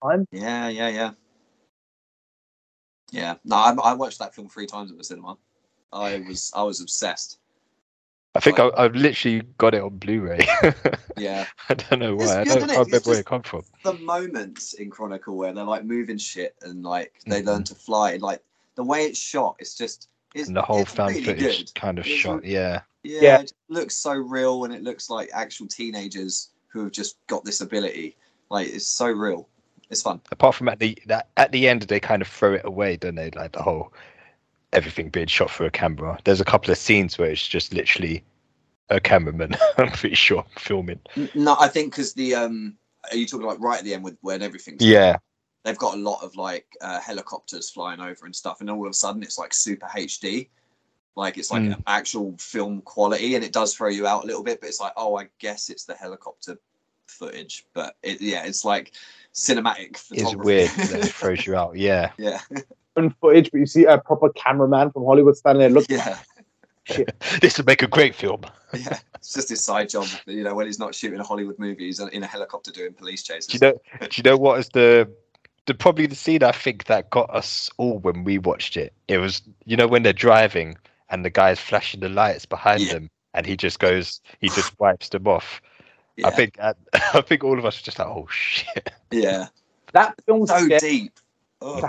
[0.04, 0.28] Time.
[0.32, 1.12] Yeah, yeah, yeah.
[3.12, 5.38] Yeah, no, I, I watched that film three times at the cinema.
[5.92, 7.38] I was, I was obsessed.
[8.34, 10.48] I think I, I've literally got it on Blu-ray.
[11.16, 12.24] Yeah, I don't know why.
[12.24, 12.74] It's I don't, isn't it?
[12.74, 13.64] I don't remember where just- it come from.
[13.84, 17.46] the moments in Chronicle where they're like moving shit and like they Mhm.
[17.46, 18.42] learn to fly, like
[18.76, 21.76] the way it's shot, it's just it's And the whole it's found really footage good.
[21.76, 22.44] kind of It's shot.
[22.44, 22.82] Yeah.
[23.04, 23.42] Yeah, Yeah.
[23.42, 27.62] it looks so real and it looks like actual teenagers who have just got this
[27.62, 28.16] ability.
[28.50, 29.48] Like it's so real.
[29.90, 30.22] It's fun.
[30.32, 33.16] Apart from at the that, at the end, they kind of throw it away, don't
[33.16, 33.30] they?
[33.32, 33.94] Like the whole
[34.72, 36.18] everything being shot through a camera.
[36.24, 38.24] There's a couple of scenes where it's just literally
[38.90, 39.56] a cameraman.
[39.78, 41.00] I'm pretty sure filming.
[41.36, 42.78] No, I think because the um,
[43.12, 45.18] are you talking like right at the end with when everything's Yeah.
[45.64, 48.92] They've got a lot of like uh, helicopters flying over and stuff, and all of
[48.92, 50.50] a sudden it's like super HD,
[51.16, 51.82] like it's like Mm.
[51.88, 54.60] actual film quality, and it does throw you out a little bit.
[54.62, 56.58] But it's like, oh, I guess it's the helicopter
[57.08, 58.94] footage, but it, yeah, it's like
[59.34, 60.04] cinematic.
[60.12, 61.76] It's weird that it throws you out.
[61.78, 62.12] Yeah.
[62.18, 62.40] yeah,
[62.98, 65.98] Own footage, but you see a proper cameraman from Hollywood standing there looking.
[65.98, 66.18] yeah,
[67.42, 68.42] this would make a great film.
[68.74, 69.00] yeah.
[69.16, 72.00] It's just his side job, you know, when he's not shooting a Hollywood movie, he's
[72.00, 73.48] in a helicopter doing police chases.
[73.48, 73.80] Do you know?
[74.02, 75.10] Do you know what is the
[75.66, 78.94] the probably the scene I think that got us all when we watched it?
[79.08, 80.78] It was you know when they're driving
[81.10, 82.94] and the guy's flashing the lights behind Yeah.
[82.94, 85.62] them, and he just goes, he just wipes them off.
[86.18, 86.74] yeah, I think I,
[87.14, 88.90] I think all of us were just like, oh shit.
[89.12, 89.48] yeah,
[89.94, 91.12] That film so scared deep.
[91.62, 91.82] Oh,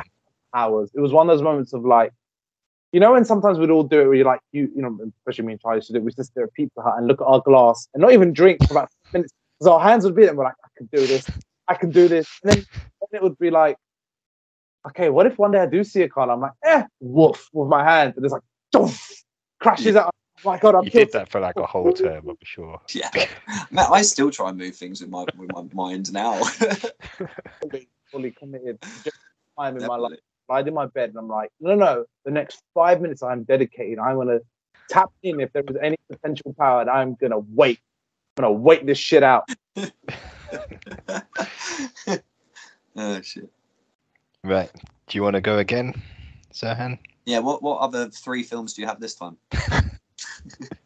[0.54, 0.90] hours.
[0.94, 2.12] It was one of those moments of like,
[2.92, 5.46] you know, when sometimes we'd all do it where you're like, you, you know, especially
[5.46, 6.04] me and Charlie used to do it.
[6.04, 8.60] We just stare at Pizza Hut and look at our glass and not even drink
[8.68, 11.06] for about minutes because our hands would be there and we're like, I can do
[11.06, 11.28] this,
[11.68, 12.26] I can do this.
[12.42, 12.66] And then, then
[13.14, 13.76] it would be like,
[14.88, 16.30] okay, what if one day I do see a car?
[16.30, 18.14] I'm like, eh, woof, with my hand.
[18.16, 18.42] And it's like,
[18.74, 19.22] doof,
[19.60, 20.10] crashes out.
[20.44, 21.08] Oh my God, I'm You killed.
[21.08, 22.80] did that for like a whole term, I'm sure.
[22.92, 23.10] yeah,
[23.70, 26.42] man, I still try and move things with my with my mind now.
[27.62, 28.78] fully, fully committed.
[29.02, 29.16] Just
[29.58, 30.10] time in my life.
[30.10, 30.22] Definitely.
[30.48, 33.98] lied in my bed and I'm like, no, no, the next five minutes I'm dedicated.
[33.98, 34.40] I'm gonna
[34.90, 37.80] tap in if there was any potential power and I'm gonna wait.
[38.36, 39.44] I'm gonna wait this shit out.
[42.96, 43.50] oh shit.
[44.42, 44.70] Right.
[45.06, 46.00] Do you want to go again,
[46.52, 46.98] Serhan?
[47.24, 49.36] Yeah, what what other three films do you have this time?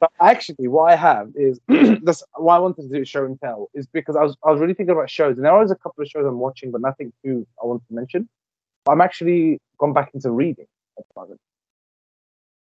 [0.01, 1.61] But actually, what I have is
[2.03, 4.61] that's why I wanted to do show and tell is because I was I was
[4.61, 7.13] really thinking about shows and there was a couple of shows I'm watching, but nothing
[7.25, 8.29] too I want to mention.
[8.89, 10.67] I'm actually gone back into reading
[10.99, 11.41] at the moment.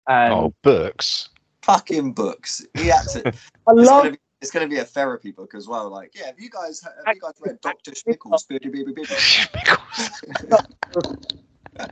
[0.07, 1.29] And oh, books.
[1.63, 2.65] Fucking books.
[2.75, 3.35] He had.
[3.67, 5.89] I love gonna, be, it's gonna be a therapy book as well.
[5.89, 8.45] Like, yeah, have you guys have you guys read Doctor Schmickle's?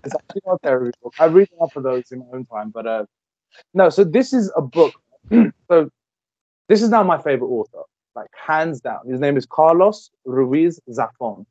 [0.06, 1.14] It's actually not a therapy book.
[1.20, 3.06] I read enough of those in my own time, but uh,
[3.74, 3.90] no.
[3.90, 4.94] So this is a book.
[5.68, 5.90] so
[6.70, 7.82] this is now my favorite author,
[8.16, 9.06] like hands down.
[9.10, 11.46] His name is Carlos Ruiz Zafon.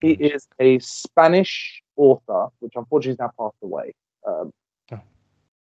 [0.00, 3.92] He is a Spanish author, which unfortunately has now passed away.
[4.26, 4.52] Um,
[4.92, 5.00] Oh.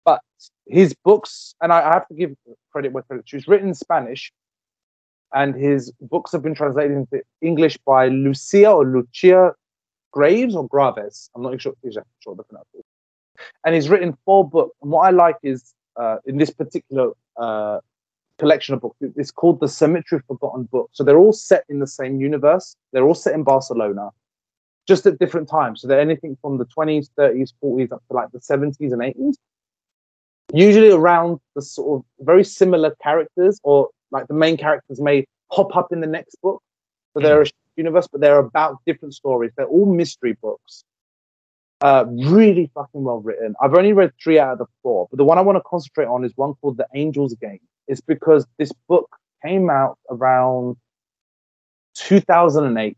[0.04, 0.20] but
[0.68, 2.36] his books, and I, I have to give
[2.74, 3.38] credit where credit's due.
[3.38, 4.34] He's written in Spanish,
[5.34, 9.54] and his books have been translated into English by Lucia or Lucia
[10.12, 11.30] Graves or Graves.
[11.36, 12.84] I'm not sure, exactly sure the pronunciation.
[13.66, 14.76] And he's written four books.
[14.82, 17.80] And what I like is uh, in this particular uh,
[18.38, 20.98] collection of books, it's called the Cemetery of Forgotten Books.
[20.98, 22.76] So they're all set in the same universe.
[22.92, 24.10] They're all set in Barcelona,
[24.88, 25.82] just at different times.
[25.82, 29.36] So they're anything from the 20s, 30s, 40s up to like the 70s and 80s.
[30.54, 35.76] Usually around the sort of very similar characters, or like the main characters may pop
[35.76, 36.62] up in the next book.
[37.14, 37.46] So they're a
[37.76, 39.52] universe, but they're about different stories.
[39.58, 40.84] They're all mystery books.
[41.82, 43.56] Uh, really fucking well written.
[43.62, 46.06] I've only read three out of the four, but the one I want to concentrate
[46.06, 47.60] on is one called The Angel's Game.
[47.88, 49.10] It's because this book
[49.44, 50.78] came out around
[51.96, 52.98] 2008.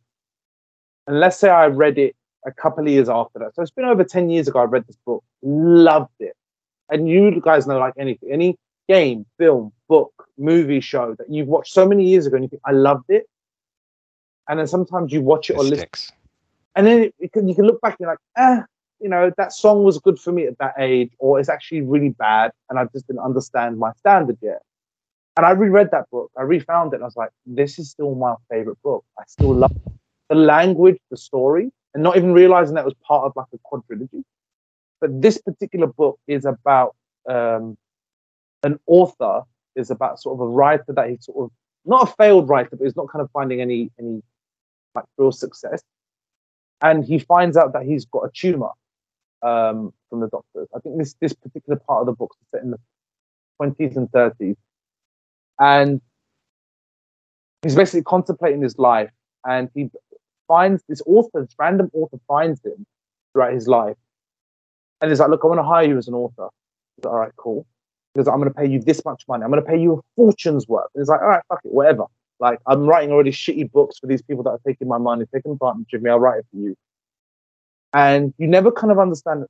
[1.07, 3.55] And let's say I read it a couple of years after that.
[3.55, 6.35] So it's been over 10 years ago I read this book, loved it.
[6.89, 8.57] And you guys know, like anything, any
[8.87, 12.61] game, film, book, movie, show that you've watched so many years ago and you think,
[12.65, 13.27] I loved it.
[14.49, 16.15] And then sometimes you watch it or It listen
[16.75, 18.61] and then it, it can, you can look back and you're like, eh,
[18.99, 22.09] you know, that song was good for me at that age, or it's actually really
[22.09, 24.61] bad, and I just didn't understand my standard yet.
[25.35, 28.15] And I reread that book, I refound it, and I was like, this is still
[28.15, 29.03] my favorite book.
[29.19, 29.93] I still love it.
[30.29, 34.23] the language, the story, and not even realizing that was part of like a quadrilogy.
[35.01, 36.95] But this particular book is about
[37.29, 37.77] um,
[38.63, 39.41] an author,
[39.75, 41.51] is about sort of a writer that he's sort of
[41.85, 44.21] not a failed writer, but he's not kind of finding any any
[44.95, 45.81] like real success
[46.83, 48.69] and he finds out that he's got a tumor
[49.41, 50.67] um, from the doctors.
[50.75, 52.79] I think this this particular part of the book is set in the
[53.57, 54.57] twenties and thirties,
[55.59, 56.01] and
[57.63, 59.09] he's basically contemplating his life,
[59.45, 59.89] and he
[60.47, 62.85] finds this author, this random author, finds him
[63.31, 63.97] throughout his life,
[65.01, 66.49] and he's like, "Look, I want to hire you as an author."
[67.03, 67.65] Like, "All right, cool."
[68.13, 69.43] Because I'm going to pay you this much money.
[69.43, 70.87] I'm going to pay you a fortune's worth.
[70.93, 72.05] And he's like, "All right, fuck it, whatever."
[72.39, 75.53] Like I'm writing already shitty books for these people that are taking my money, taking
[75.53, 76.09] advantage of me.
[76.09, 76.75] I'll write it for you.
[77.93, 79.45] And you never kind of understand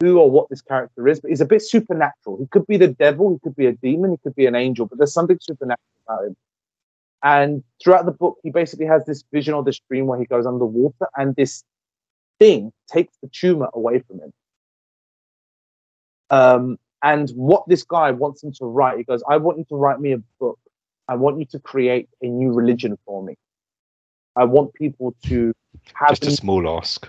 [0.00, 2.36] who or what this character is, but he's a bit supernatural.
[2.38, 4.86] He could be the devil, he could be a demon, he could be an angel,
[4.86, 6.36] but there's something supernatural about him.
[7.22, 10.46] And throughout the book, he basically has this vision or this dream where he goes
[10.46, 11.64] underwater and this
[12.38, 14.32] thing takes the tumor away from him.
[16.28, 19.76] Um, and what this guy wants him to write, he goes, I want you to
[19.76, 20.58] write me a book
[21.08, 23.36] I want you to create a new religion for me.
[24.34, 25.52] I want people to
[25.94, 27.08] have Just a small ask.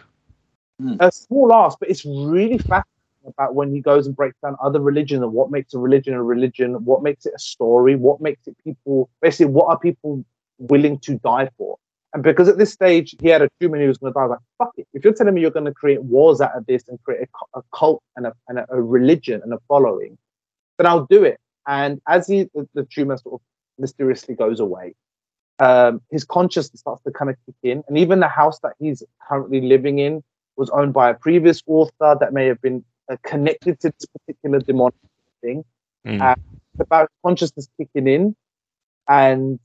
[0.82, 0.98] Mm.
[1.00, 2.86] a small ask, but it's really fascinating
[3.26, 6.22] about when he goes and breaks down other religions and what makes a religion a
[6.22, 10.24] religion, what makes it a story, what makes it people basically what are people
[10.60, 11.78] willing to die for.
[12.18, 14.26] And because at this stage he had a human who was going to die, I
[14.26, 14.88] was like, fuck it.
[14.96, 17.60] If you're telling me you're going to create wars out of this and create a,
[17.60, 20.18] a cult and, a, and a, a religion and a following,
[20.80, 21.40] then I'll do it.
[21.68, 23.42] And as he, the, the tumor sort of
[23.78, 24.96] mysteriously goes away,
[25.60, 27.84] um, his consciousness starts to kind of kick in.
[27.88, 30.24] And even the house that he's currently living in
[30.56, 34.60] was owned by a previous author that may have been uh, connected to this particular
[34.60, 34.96] demonic
[35.44, 35.64] thing.
[36.04, 36.20] Mm.
[36.20, 36.34] Uh,
[36.74, 38.36] it's about consciousness kicking in,
[39.08, 39.60] and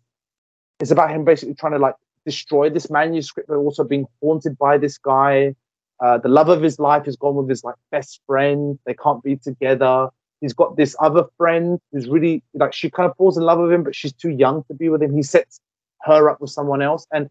[0.80, 1.94] it's about him basically trying to like
[2.24, 5.54] destroy this manuscript, but also being haunted by this guy.
[6.00, 8.78] Uh, the love of his life has gone with his like best friend.
[8.86, 10.08] They can't be together.
[10.40, 13.72] He's got this other friend who's really like she kind of falls in love with
[13.72, 15.14] him, but she's too young to be with him.
[15.14, 15.60] He sets
[16.02, 17.30] her up with someone else, and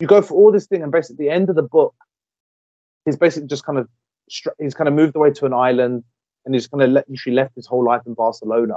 [0.00, 1.94] you go for all this thing, and basically the end of the book,
[3.04, 3.88] he's basically just kind of
[4.58, 6.02] he's kind of moved away to an island,
[6.44, 8.74] and he's kind of let, literally left his whole life in Barcelona.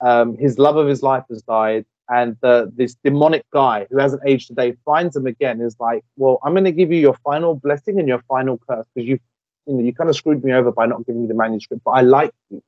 [0.00, 4.22] Um, his love of his life has died, and the, this demonic guy who hasn't
[4.26, 5.60] aged today finds him again.
[5.60, 8.86] Is like, well, I'm going to give you your final blessing and your final curse
[8.94, 9.18] because you,
[9.66, 11.92] you know, you kind of screwed me over by not giving me the manuscript, but
[11.92, 12.62] I like you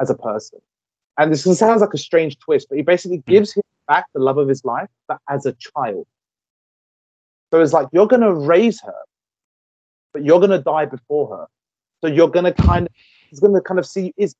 [0.00, 0.60] as a person.
[1.18, 3.30] And this sounds like a strange twist, but he basically hmm.
[3.30, 6.06] gives him back the love of his life, but as a child.
[7.52, 9.02] So it's like you're going to raise her,
[10.12, 11.46] but you're going to die before her.
[12.02, 12.92] So you're going to kind of,
[13.28, 14.12] he's going to kind of see.
[14.16, 14.34] Is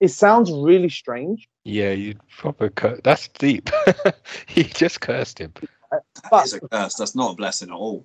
[0.00, 3.70] it sounds really strange, Yeah, you proper cur- that's deep.
[4.46, 5.52] he just cursed him.
[5.90, 6.94] That but is a curse.
[6.94, 8.04] That's not a blessing at all.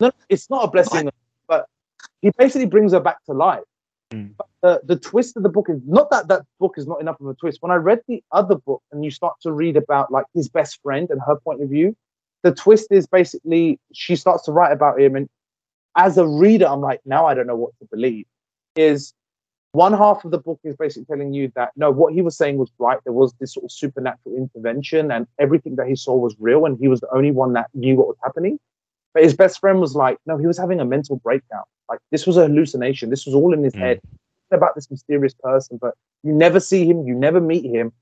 [0.00, 1.10] no, it's not a blessing,
[1.48, 1.66] but
[2.20, 3.62] he basically brings her back to life.
[4.12, 4.34] Mm.
[4.36, 7.20] But the, the twist of the book is not that that book is not enough
[7.20, 7.62] of a twist.
[7.62, 10.80] When I read the other book and you start to read about like his best
[10.82, 11.96] friend and her point of view,
[12.42, 15.28] the twist is basically she starts to write about him, and
[15.96, 18.26] as a reader, I'm like, now I don't know what to believe.
[18.76, 19.14] Is
[19.72, 22.58] one half of the book is basically telling you that no, what he was saying
[22.58, 22.98] was right.
[23.04, 26.78] There was this sort of supernatural intervention, and everything that he saw was real, and
[26.78, 28.58] he was the only one that knew what was happening.
[29.14, 31.64] But his best friend was like, no, he was having a mental breakdown.
[31.88, 33.10] Like this was a hallucination.
[33.10, 33.80] This was all in his Mm.
[33.80, 34.00] head
[34.52, 37.92] about this mysterious person, but you never see him, you never meet him.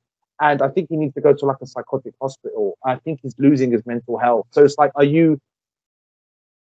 [0.40, 2.78] And I think he needs to go to like a psychotic hospital.
[2.84, 4.46] I think he's losing his mental health.
[4.52, 5.40] So it's like, are you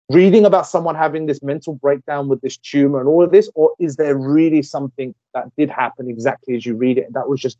[0.09, 3.71] reading about someone having this mental breakdown with this tumor and all of this, or
[3.79, 7.05] is there really something that did happen exactly as you read it?
[7.05, 7.57] And That was just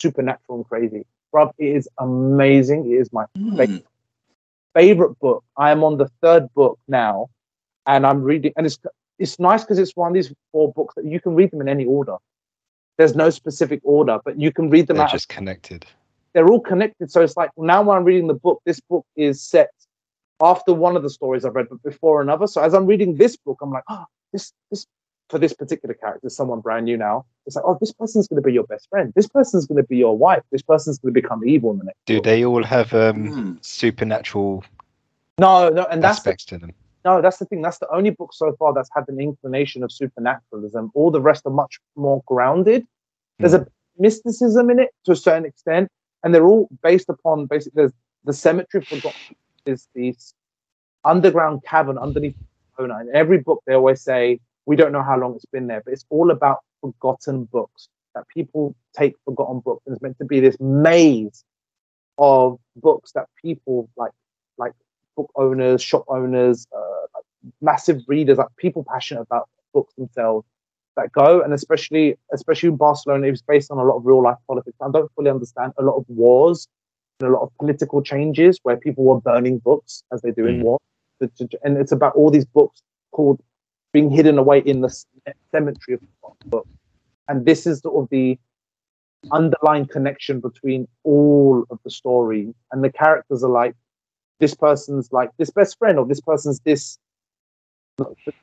[0.00, 1.06] supernatural and crazy.
[1.32, 2.90] Rob, it is amazing.
[2.90, 3.76] It is my Hmm.
[4.74, 5.44] favorite book.
[5.56, 7.30] I am on the third book now,
[7.86, 8.78] and I'm reading, and it's
[9.18, 11.68] it's nice because it's one of these four books that you can read them in
[11.68, 12.16] any order.
[12.98, 15.10] There's no specific order, but you can read them They're out.
[15.10, 15.84] just connected.
[16.34, 19.42] They're all connected, so it's like now when I'm reading the book, this book is
[19.42, 19.70] set
[20.42, 22.46] after one of the stories I've read, but before another.
[22.46, 24.86] So as I'm reading this book, I'm like, oh, this this
[25.28, 27.26] for this particular character, someone brand new now.
[27.46, 29.12] It's like, oh, this person's going to be your best friend.
[29.14, 30.42] This person's going to be your wife.
[30.50, 31.98] This person's going to become evil in the next.
[32.06, 32.24] Do book.
[32.24, 33.52] they all have um, Hmm.
[33.60, 34.64] supernatural
[35.38, 36.72] No, no, and that's the aspects to them?
[37.04, 37.62] No, that's the thing.
[37.62, 40.90] That's the only book so far that's had an inclination of supernaturalism.
[40.94, 42.86] All the rest are much more grounded.
[43.38, 43.66] There's a
[43.98, 45.88] mysticism in it to a certain extent,
[46.22, 47.92] and they're all based upon basically there's
[48.24, 49.36] the cemetery forgotten
[49.66, 50.34] is this
[51.04, 52.34] underground cavern underneath
[52.76, 53.02] Barcelona.
[53.02, 55.92] In every book, they always say we don't know how long it's been there, but
[55.92, 60.40] it's all about forgotten books that people take forgotten books, and it's meant to be
[60.40, 61.44] this maze
[62.18, 64.12] of books that people like
[64.58, 64.72] like
[65.16, 67.24] book owners, shop owners, uh, like
[67.60, 70.46] massive readers, like people passionate about books themselves
[70.96, 71.40] that go.
[71.42, 74.76] And especially, especially in Barcelona, it was based on a lot of real life politics.
[74.82, 76.68] I don't fully understand a lot of wars
[77.26, 80.62] a lot of political changes where people were burning books as they do in Mm.
[80.62, 80.78] war.
[81.18, 83.40] The- the- And it's about all these books called
[83.92, 84.90] being hidden away in the
[85.50, 86.68] cemetery of forgotten books.
[87.28, 88.38] And this is sort of the
[89.32, 92.54] underlying connection between all of the story.
[92.70, 93.74] And the characters are like,
[94.38, 96.98] this person's like this best friend, or this person's this.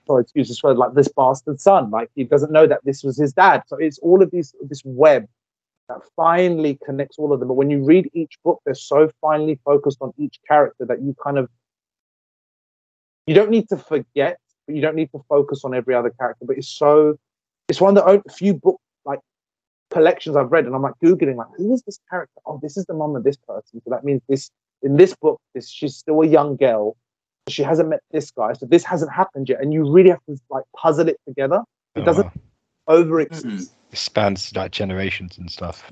[0.05, 1.89] Sorry, excuse this word, like this bastard son.
[1.89, 3.63] Like he doesn't know that this was his dad.
[3.67, 5.29] So it's all of these this web
[5.89, 7.47] that finally connects all of them.
[7.47, 11.15] But when you read each book, they're so finely focused on each character that you
[11.23, 11.49] kind of
[13.27, 16.45] you don't need to forget, but you don't need to focus on every other character.
[16.45, 17.17] But it's so
[17.67, 19.19] it's one of the only few book like
[19.91, 22.39] collections I've read, and I'm like googling like who is this character?
[22.45, 23.81] Oh, this is the mum of this person.
[23.83, 24.49] So that means this
[24.81, 26.95] in this book, this she's still a young girl.
[27.47, 30.37] She hasn't met this guy, so this hasn't happened yet, and you really have to
[30.49, 31.61] like puzzle it together.
[31.95, 32.31] It Oh, doesn't wow.
[32.87, 33.27] over.
[33.95, 35.89] It spans like generations and stuff.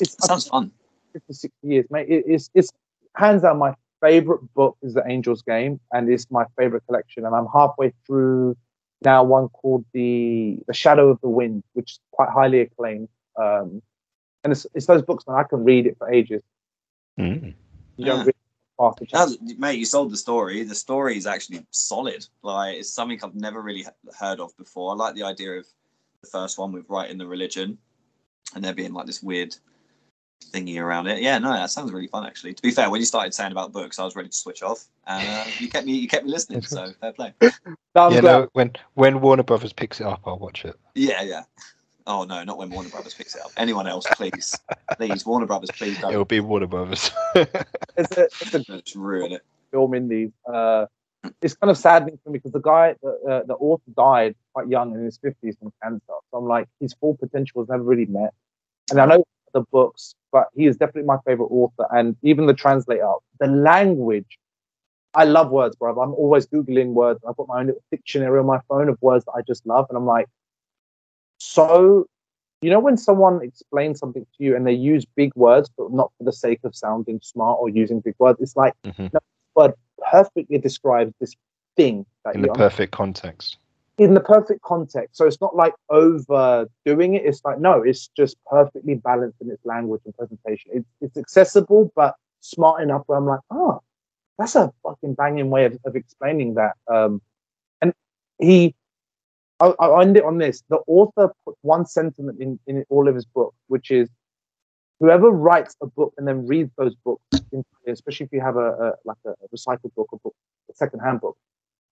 [0.00, 0.72] It's Sounds fun.
[1.12, 2.08] 50, 60 years, mate.
[2.08, 2.72] It, it's it's
[3.14, 7.24] hands down my favorite book is The Angel's Game, and it's my favorite collection.
[7.24, 8.56] And I'm halfway through
[9.02, 13.08] now one called the The Shadow of the Wind, which is quite highly acclaimed.
[13.40, 13.82] Um,
[14.42, 16.42] and it's, it's those books, that I can read it for ages.
[17.20, 17.54] Mm.
[17.98, 18.24] You don't Yeah.
[18.24, 19.40] read it fast.
[19.60, 20.64] mate, you sold the story.
[20.64, 22.26] The story is actually solid.
[22.42, 23.86] Like it's something I've never really
[24.18, 24.90] heard of before.
[24.90, 25.66] I like the idea of
[26.22, 27.78] the first one with writing the religion,
[28.54, 29.56] and there being like this weird
[30.52, 31.20] thingy around it.
[31.22, 32.54] Yeah, no, that sounds really fun actually.
[32.54, 34.84] To be fair, when you started saying about books, I was ready to switch off,
[35.06, 36.62] and uh, you kept me you kept me listening.
[36.62, 37.34] So fair play.
[37.42, 37.48] No,
[37.96, 38.22] I'm yeah, glad.
[38.22, 40.76] no, when when Warner Brothers picks it up, I'll watch it.
[40.94, 41.42] Yeah, yeah.
[42.06, 43.52] Oh no, not when Warner Brothers picks it up.
[43.56, 44.58] Anyone else, please,
[44.96, 47.10] please, Warner Brothers, please It'll be Warner Brothers.
[47.94, 49.42] It's a, it's a don't ruin it.
[49.70, 50.30] film in these.
[50.50, 50.86] Uh,
[51.40, 54.68] it's kind of saddening for me because the guy, the, uh, the author, died quite
[54.68, 56.00] young in his fifties from cancer.
[56.08, 58.32] So I'm like, his full potential was never really met.
[58.90, 61.86] And I know the books, but he is definitely my favorite author.
[61.90, 64.38] And even the translator, the language.
[65.14, 66.00] I love words, bro.
[66.00, 67.20] I'm always googling words.
[67.28, 69.86] I've got my own little dictionary on my phone of words that I just love,
[69.90, 70.26] and I'm like,
[71.38, 72.06] so.
[72.62, 76.12] You know when someone explains something to you and they use big words, but not
[76.16, 78.40] for the sake of sounding smart or using big words.
[78.40, 79.10] It's like Mhm.
[79.56, 79.74] word
[80.12, 81.34] perfectly describes this
[81.76, 83.56] thing that In the you're perfect context.
[83.98, 85.16] in the perfect context.
[85.16, 87.24] So it's not like overdoing it.
[87.24, 90.70] It's like no, it's just perfectly balanced in its language and presentation.
[90.74, 93.80] It's it's accessible but smart enough where I'm like, oh,
[94.38, 96.74] that's a fucking banging way of, of explaining that.
[96.92, 97.22] Um,
[97.80, 97.92] and
[98.38, 98.74] he,
[99.60, 100.62] I, I'll end it on this.
[100.68, 104.08] The author put one sentiment in in all of his books, which is
[105.02, 107.24] whoever writes a book and then reads those books,
[107.88, 110.34] especially if you have a, a like a, a recycled book or book,
[110.70, 111.36] a second-hand book,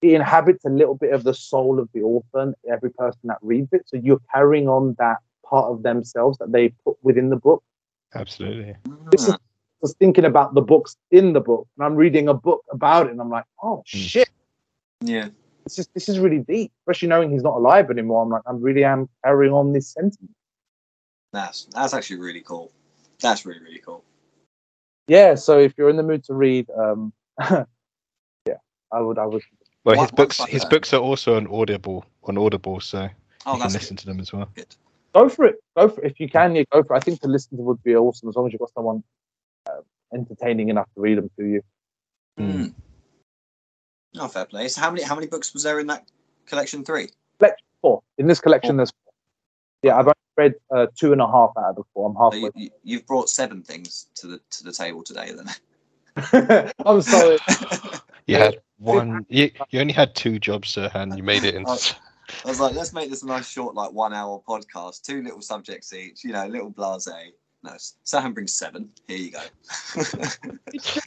[0.01, 3.39] it inhabits a little bit of the soul of the author and every person that
[3.43, 3.83] reads it.
[3.87, 7.65] So you're carrying on that part of themselves that they put within the book.
[8.15, 8.77] Absolutely.
[9.11, 9.37] This is
[9.83, 13.11] just thinking about the books in the book, and I'm reading a book about it,
[13.11, 13.83] and I'm like, oh mm.
[13.87, 14.31] shit,
[15.01, 15.31] Yeah.
[15.65, 16.71] this is this is really deep.
[16.83, 20.37] Especially knowing he's not alive anymore, I'm like, I really am carrying on this sentiment.
[21.33, 22.71] That's that's actually really cool.
[23.21, 24.05] That's really really cool.
[25.09, 25.35] Yeah.
[25.35, 27.65] So if you're in the mood to read, um, yeah,
[28.93, 29.43] I would, I would.
[29.85, 30.71] Well, One- his one books his fact.
[30.71, 33.09] books are also on Audible on Audible, so
[33.47, 34.49] Oh, you can that's listen to them as well.
[34.55, 34.75] good.
[35.15, 35.57] go for it.
[35.77, 36.13] Go for it.
[36.13, 36.99] If you can, yeah, go for it.
[36.99, 39.03] I think to listen to would be awesome as long as you've got someone
[39.67, 39.81] uh,
[40.15, 41.63] entertaining enough to read them to you.
[42.39, 42.75] Mm.
[44.19, 44.69] Oh, fair play.
[44.69, 46.05] So how many how many books was there in that
[46.47, 46.85] collection?
[46.85, 47.09] Three.
[47.39, 48.77] Collection Four in this collection.
[48.77, 49.13] There's four.
[49.83, 52.09] Yeah, I've only read uh, two and a half out of the four.
[52.09, 52.41] I'm So halfway.
[52.41, 56.73] you, you, you've brought seven things to the to the table today, then.
[56.87, 57.39] I'm sorry.
[58.27, 58.45] You Yeah.
[58.45, 59.27] had one.
[59.29, 61.67] You, you only had two jobs, sir, and you made it in.
[61.67, 61.71] I
[62.45, 65.03] was like, let's make this a nice short, like one hour podcast.
[65.03, 66.23] Two little subjects each.
[66.23, 67.09] You know, little blase.
[67.63, 67.73] No,
[68.05, 68.89] Serhan brings seven.
[69.09, 69.43] Here you go.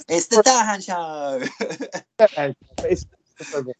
[0.09, 1.41] it's the Dahan show.
[2.83, 3.05] It's,
[3.39, 3.71] it's over.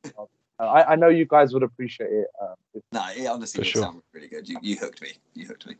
[0.60, 2.28] Uh, I, I know you guys would appreciate it.
[2.42, 3.84] Um, it's- no, it honestly For did sure.
[3.84, 4.48] sound really good.
[4.48, 5.14] You, you hooked me.
[5.34, 5.76] You hooked me.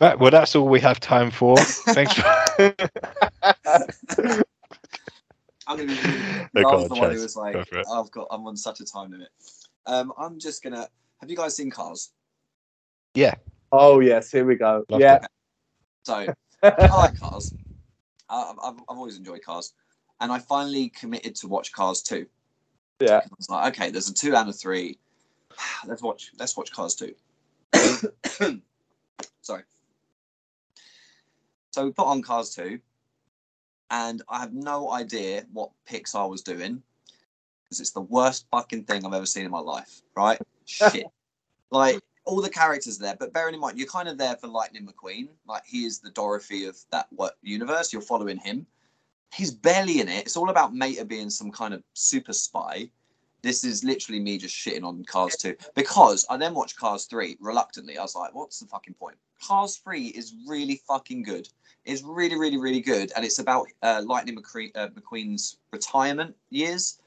[0.00, 1.56] Right, well, that's all we have time for.
[1.56, 2.14] Thanks.
[2.14, 2.24] For...
[5.66, 5.94] I'm gonna be.
[5.94, 7.78] Really, No, I was on, the one who was like, Go for.
[7.78, 8.26] I've got.
[8.30, 9.28] I'm on such a time limit.
[9.86, 10.88] Um, I'm just gonna.
[11.20, 12.12] Have you guys seen Cars?
[13.14, 13.34] Yeah.
[13.72, 14.84] Oh yes, here we go.
[14.88, 15.28] Loved yeah, it.
[16.04, 16.26] So
[16.62, 17.54] I like Cars.
[18.28, 19.72] I, I've, I've always enjoyed Cars,
[20.20, 22.26] and I finally committed to watch Cars two.
[23.00, 23.20] Yeah.
[23.24, 24.98] I was like, okay, there's a two and a three.
[25.86, 26.32] Let's watch.
[26.38, 27.14] Let's watch Cars two.
[29.42, 29.62] Sorry.
[31.70, 32.80] So we put on Cars two,
[33.90, 36.82] and I have no idea what Pixar was doing
[37.64, 40.02] because it's the worst fucking thing I've ever seen in my life.
[40.16, 40.40] Right?
[40.64, 41.06] Shit.
[41.70, 44.86] Like all the characters there, but bearing in mind you're kind of there for Lightning
[44.86, 45.28] McQueen.
[45.46, 47.92] Like he is the Dorothy of that what universe.
[47.92, 48.66] You're following him.
[49.34, 50.26] He's barely in it.
[50.26, 52.90] It's all about Mater being some kind of super spy.
[53.42, 57.36] This is literally me just shitting on Cars 2 because I then watched Cars 3
[57.40, 57.98] reluctantly.
[57.98, 59.16] I was like, what's the fucking point?
[59.42, 61.48] Cars 3 is really fucking good.
[61.84, 63.12] It's really, really, really good.
[63.14, 67.00] And it's about uh, Lightning McQueen, uh, McQueen's retirement years,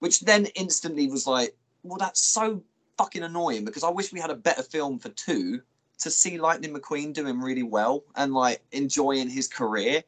[0.00, 1.54] which then instantly was like,
[1.84, 2.62] well, that's so
[2.98, 5.60] fucking annoying because I wish we had a better film for 2
[6.00, 10.02] to see Lightning McQueen doing really well and like enjoying his career.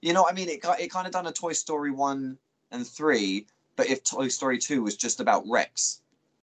[0.00, 0.48] You know what I mean?
[0.48, 2.38] It, ki- it kind of done a Toy Story 1
[2.70, 3.46] and 3
[3.76, 6.00] but if Toy Story 2 was just about Rex.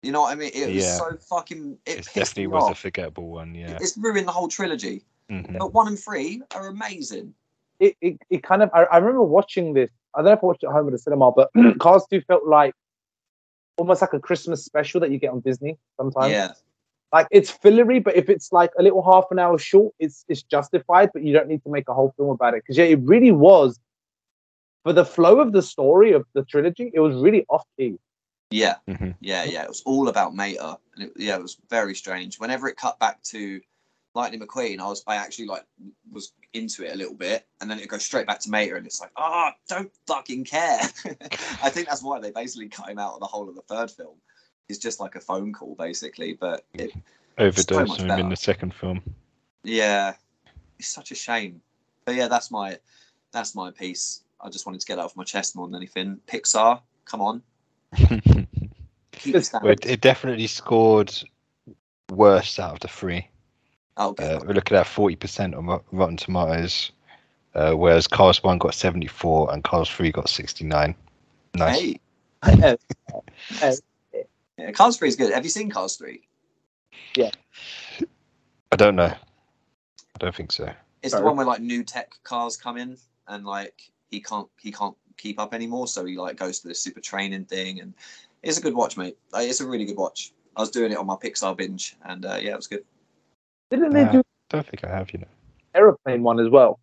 [0.03, 0.51] You know what I mean?
[0.55, 0.97] It was Yeah.
[0.97, 1.77] so fucking.
[1.85, 3.55] It It definitely me was a forgettable one.
[3.55, 3.77] Yeah.
[3.79, 5.03] It's ruined the whole trilogy.
[5.31, 5.59] Mhm.
[5.59, 7.35] But one and three are amazing.
[7.79, 8.71] It, it, it kind of.
[8.73, 9.91] I, I remember watching this.
[10.15, 12.23] I don't know if I watched it at home at the cinema, but Cars 2
[12.23, 12.75] felt like
[13.77, 16.33] almost like a Christmas special that you get on Disney sometimes.
[16.33, 16.53] Yeah.
[17.13, 20.43] Like it's fillery, but if it's like a little half an hour short, it's it's
[20.43, 21.11] justified.
[21.13, 23.33] But you don't need to make a whole film about it because yeah, it really
[23.33, 23.79] was
[24.85, 27.99] for the flow of the story of the trilogy, it was really off key.
[28.51, 29.15] Yeah, Mhm.
[29.21, 29.63] yeah, yeah.
[29.63, 32.39] It was all about Mater, and it, yeah, it was very strange.
[32.39, 33.61] Whenever it cut back to
[34.15, 35.65] Lightning McQueen, I was I actually like
[36.11, 38.87] was into it a little bit, and then it goes straight back to Mater, and
[38.87, 40.81] it's like, ah, don't fucking care.
[41.63, 43.91] I think that's why they basically cut him out of the whole of the third
[43.91, 44.17] film.
[44.69, 46.35] It's just like a phone call, basically.
[46.35, 46.93] But it,
[47.39, 49.03] Overdose much on him in the second film.
[49.65, 50.15] yeah,
[50.79, 51.61] it's such a shame.
[52.05, 52.79] But yeah, that's my
[53.33, 54.23] that's my piece.
[54.41, 56.19] I just wanted to get that off my chest more than anything.
[56.27, 57.43] Pixar, come on,
[57.93, 58.47] it.
[59.25, 61.13] Well, it, it definitely scored
[62.11, 63.29] worst out of the three.
[63.97, 64.15] Oh.
[64.19, 66.93] Uh, we're looking at forty percent on Rotten Tomatoes,
[67.55, 70.95] uh, whereas Cars One got seventy four and Cars Three got sixty nine.
[71.55, 71.79] Nice.
[71.79, 72.01] Hey,
[73.61, 73.73] Yeah.
[74.61, 74.67] Yeah.
[74.67, 75.33] yeah, Cars Three is good.
[75.33, 76.23] Have you seen Cars Three?
[77.17, 77.31] Yeah.
[78.73, 79.13] I don't know.
[79.13, 80.71] I don't think so.
[81.03, 81.23] It's Sorry.
[81.23, 82.97] the one where like new tech cars come in
[83.29, 83.81] and like
[84.11, 87.45] he can't he can't keep up anymore, so he like goes to this super training
[87.47, 87.95] thing, and
[88.43, 89.17] it's a good watch, mate.
[89.33, 90.33] Like, it's a really good watch.
[90.57, 92.85] I was doing it on my Pixar binge, and uh, yeah, it was good.
[93.71, 94.13] Didn't they Yeah.
[94.13, 95.13] do Don't think I have.
[95.13, 95.29] You know.
[95.75, 96.81] aeroplane one as well?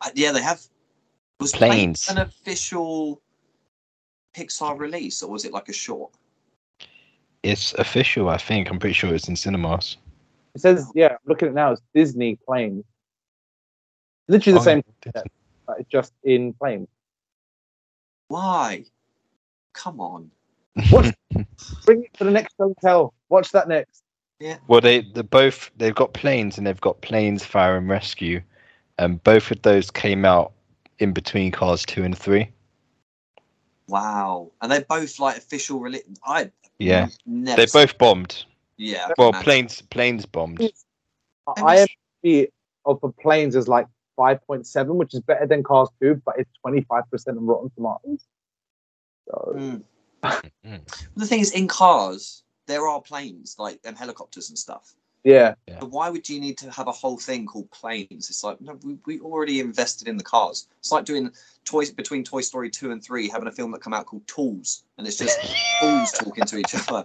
[0.00, 0.62] Uh, yeah, they have.
[1.40, 2.08] Was Planes.
[2.08, 3.20] an official
[4.36, 6.12] Pixar release, or was it like a short?
[7.42, 8.28] It's official.
[8.28, 8.70] I think.
[8.70, 9.96] I'm pretty sure it's in cinemas.
[10.54, 11.72] It says, yeah, I'm looking at it now.
[11.72, 12.84] It's Disney planes.
[14.28, 15.24] Literally the Oh, same, it
[15.66, 16.88] but it's just in planes.
[18.28, 18.84] Why?
[19.72, 20.30] Come on.
[20.90, 21.14] What?
[21.84, 23.14] Bring it to the next hotel.
[23.28, 24.02] Watch that next.
[24.66, 28.42] Well, they they both they've got planes and they've got planes fire and rescue,
[28.98, 30.52] and both of those came out
[30.98, 32.50] in between Cars two and three.
[33.92, 34.52] Wow.
[34.62, 36.04] And they're both like official release.
[36.24, 37.60] I Yeah, never.
[37.60, 38.42] they both bombed.
[38.78, 39.10] Yeah.
[39.18, 39.44] Well, imagine.
[39.44, 40.62] planes planes bombed.
[41.46, 41.86] I
[42.24, 42.48] IMDb
[42.86, 43.86] of the planes is like
[44.18, 48.24] 5.7, which is better than Cars 2, but it's 25% on Rotten Tomatoes.
[49.28, 49.78] So.
[50.64, 50.80] Mm.
[51.16, 54.94] The thing is, in cars, there are planes like and helicopters and stuff.
[55.24, 55.54] Yeah.
[55.80, 58.28] So why would you need to have a whole thing called planes?
[58.30, 60.68] It's like no, we, we already invested in the cars.
[60.78, 61.30] It's like doing
[61.64, 64.84] toys between Toy Story two and three, having a film that come out called Tools,
[64.98, 65.38] and it's just
[65.80, 67.04] tools talking to each other.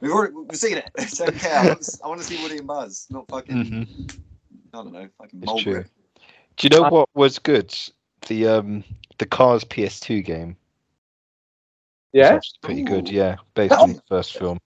[0.00, 0.90] We've already we've seen it.
[0.98, 1.58] I don't care.
[1.58, 4.20] I want, to, I want to see Woody and Buzz, not fucking Mhm.
[4.72, 5.72] I don't know, fucking It's true.
[5.72, 5.90] Mulberry.
[6.56, 7.74] Do you know Uh, what was good?
[8.28, 8.84] The um
[9.18, 10.56] the Cars PS2 game.
[12.12, 12.34] Yeah.
[12.34, 13.08] actually pretty good.
[13.10, 14.58] Yeah, based on the first film.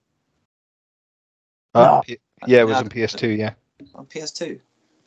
[1.73, 1.81] No.
[1.81, 3.37] Uh, P- yeah, it was on PS2.
[3.37, 3.53] Yeah,
[3.95, 4.59] on PS2.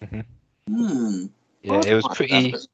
[0.02, 0.24] Mhm.
[0.68, 1.26] Hmm.
[1.62, 2.68] yeah, it was pretty that's-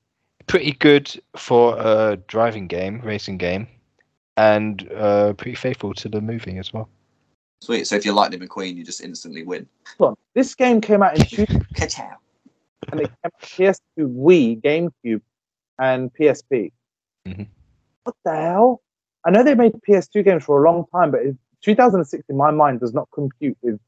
[0.46, 3.66] pretty good for a driving game, racing game,
[4.36, 6.88] and uh, pretty faithful to the movie as well.
[7.62, 7.86] Sweet.
[7.86, 9.66] So if you're Lightning McQueen, you just instantly win.
[9.98, 10.16] Hold on.
[10.34, 11.46] This game came out in 2
[11.76, 12.16] Ka-chow.
[12.92, 15.22] and it came out PS2, Wii, GameCube,
[15.78, 16.72] and PSP.
[17.26, 17.46] Mhm.
[18.02, 18.82] What the hell?
[19.24, 22.50] I know they made PS2 games for a long time, but it, 2006 in my
[22.50, 23.80] mind does not compute with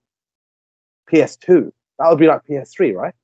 [1.12, 1.72] PS2.
[1.98, 3.14] That would be like PS3, right?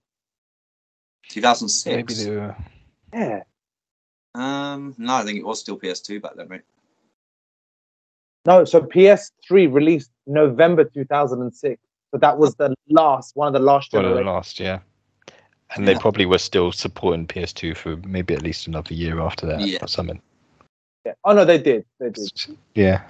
[1.28, 1.86] 2006.
[1.96, 2.56] Maybe they were.
[3.12, 3.42] Yeah.
[4.34, 6.62] Um, no, I think it was still PS2 back then, right?
[8.46, 11.80] No, so PS3 released November 2006.
[12.10, 14.80] So that was the last, one of the last One of the last, yeah.
[15.74, 15.98] And they Yeah.
[16.00, 19.78] probably were still supporting PS2 for maybe at least another year after that Yeah.
[19.80, 20.20] or something.
[21.06, 21.14] Yeah.
[21.24, 21.84] Oh no, they did.
[21.98, 22.30] They did.
[22.74, 23.02] Yeah.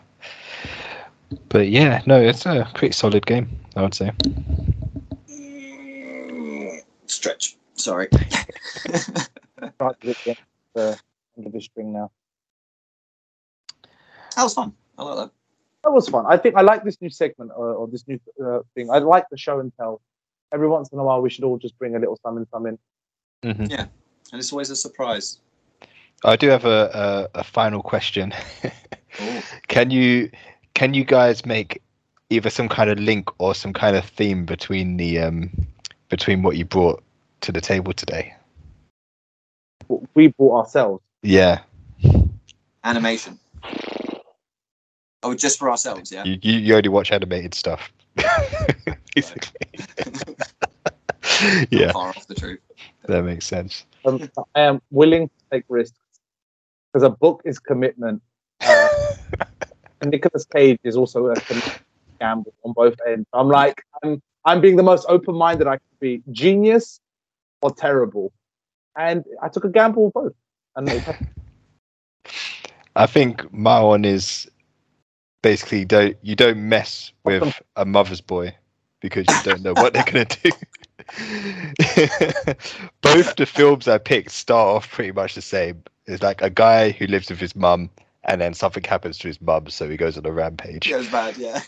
[1.49, 4.11] But yeah, no, it's a pretty solid game, I would say.
[7.07, 7.57] Stretch.
[7.75, 8.09] Sorry.
[9.81, 10.39] Right, look at
[10.75, 10.99] the
[11.37, 12.11] under the string now.
[14.37, 14.73] That was fun.
[14.99, 15.31] I like that.
[15.85, 16.25] That was fun.
[16.29, 18.91] I think I like this new segment or, or this new uh, thing.
[18.91, 20.01] I like the show and tell.
[20.53, 22.79] Every once in a while, we should all just bring a little something, something.
[23.43, 23.87] hmm Yeah,
[24.33, 25.39] And it's always a surprise.
[26.25, 28.33] I do have a, a, a final question.
[29.69, 30.31] Can you
[30.75, 31.83] can you guys make
[32.33, 35.51] either some kind of link or some kind of theme between the um
[36.09, 37.03] between what you brought
[37.43, 38.35] to the table today?
[39.87, 41.03] What we brought ourselves.
[41.23, 41.61] Yeah,
[42.85, 43.39] animation.
[45.23, 46.25] Oh, just for ourselves, yeah.
[46.25, 47.93] you you, you only watch animated stuff,
[49.15, 49.69] basically.
[51.71, 52.61] Yeah, Far off the truth.
[53.07, 53.85] that makes sense.
[54.05, 55.99] Um, I am willing to take risks
[56.93, 58.23] because a book is commitment.
[58.61, 58.89] Uh,
[60.01, 61.83] and Nicolas Cage is also a commitment
[62.23, 63.27] gamble on both ends.
[63.35, 66.23] I'm like, I'm, I'm being the most open-minded I can be.
[66.33, 67.01] Genius
[67.63, 68.33] or terrible,
[68.97, 70.35] and I took a gamble both.
[70.77, 70.89] And
[72.97, 74.51] I think my one is
[75.43, 78.55] basically don't you don't mess with a mother's boy
[79.01, 80.53] because you don't know what they're gonna do.
[83.03, 86.91] Both the films I picked start off pretty much the same, It's like a guy
[86.93, 87.91] who lives with his mum,
[88.25, 90.91] and then something happens to his mum, so he goes on a rampage.
[90.91, 91.61] It was bad, yeah.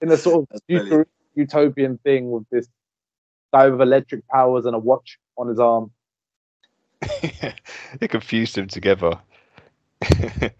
[0.00, 2.68] in a sort of That's utopian thing with this
[3.52, 5.90] guy with electric powers and a watch on his arm.
[8.00, 9.18] they confused them together.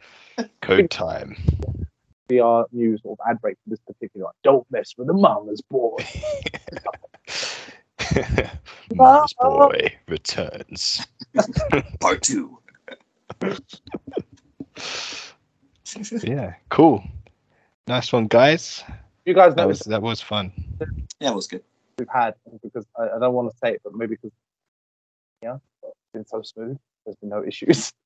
[0.61, 1.37] Code time.
[2.29, 4.31] Be our new sort of ad break for this particular.
[4.43, 5.97] Don't mess with the mama's boy.
[8.95, 11.07] Mama's boy returns.
[12.01, 12.59] Part two.
[16.23, 17.05] Yeah, cool.
[17.87, 18.83] Nice one, guys.
[19.27, 20.51] You guys That was that was fun.
[21.21, 21.63] Yeah, it was good.
[21.99, 24.31] we've had because I, I don't want to say it, but maybe because
[25.43, 26.79] yeah, it's been so smooth.
[27.05, 27.93] There's been no issues.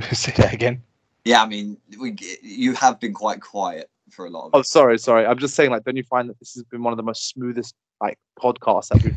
[0.12, 0.82] Say that again.
[1.24, 4.66] Yeah, I mean, we you have been quite quiet for a lot of Oh, it.
[4.66, 5.26] sorry, sorry.
[5.26, 7.28] I'm just saying, like, don't you find that this has been one of the most
[7.28, 9.16] smoothest like podcasts that we've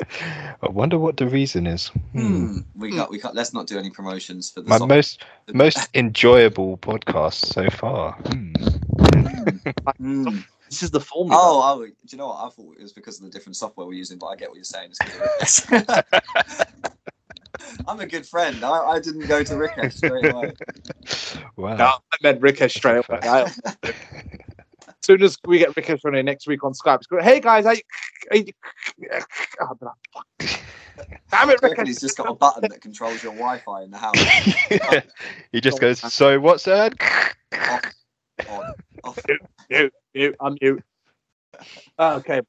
[0.62, 1.88] I wonder what the reason is.
[2.12, 2.46] Hmm.
[2.46, 2.58] Hmm.
[2.74, 3.34] We got we got.
[3.34, 4.88] Let's not do any promotions for the My song.
[4.88, 8.12] most most enjoyable podcast so far.
[8.12, 8.52] Hmm.
[9.98, 10.38] Hmm.
[10.68, 11.36] This is the formula.
[11.42, 12.36] Oh, oh, do you know what?
[12.46, 14.54] I thought it was because of the different software we're using, but I get what
[14.56, 14.92] you're saying.
[15.40, 16.02] It's 'cause.
[17.88, 18.62] I'm a good friend.
[18.64, 20.52] I, I didn't go to Rickesh straight away.
[21.56, 21.76] Wow.
[21.76, 23.18] No, I meant Rickesh straight away.
[23.22, 23.60] I- as
[25.02, 27.80] soon as we get Rickesh on here next week on Skype, going, hey guys, I,
[28.32, 28.46] I,
[29.60, 30.26] I'll be like, fuck.
[31.30, 33.98] Damn it, I reckon he's just got a button that controls your Wi-Fi in the
[33.98, 35.04] house.
[35.52, 36.94] he just goes, so what's that?
[37.52, 37.92] Off,
[38.48, 38.74] on,
[39.04, 39.18] off.
[39.70, 40.82] Mute, mute, I'm mute.
[41.98, 42.40] Ah, okay,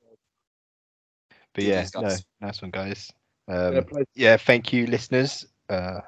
[1.54, 3.12] But yeah, no, nice one, guys.
[3.48, 3.86] Um,
[4.16, 6.00] yeah, thank you, listeners, uh,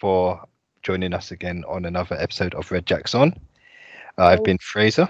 [0.00, 0.40] for
[0.82, 3.34] joining us again on another episode of Red Jacks On.
[4.16, 5.08] I've been Frazer.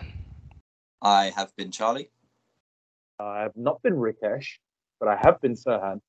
[1.04, 2.10] I have been Charlie.
[3.20, 4.58] I have not been Rickesh,
[4.98, 6.00] but I have been Serhan.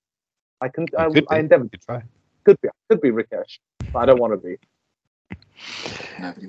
[0.62, 1.40] I can, I, could I be.
[1.42, 2.04] endeavor Good try.
[2.46, 3.60] could be, could be Rickesh,
[3.92, 4.58] but I don't want to be.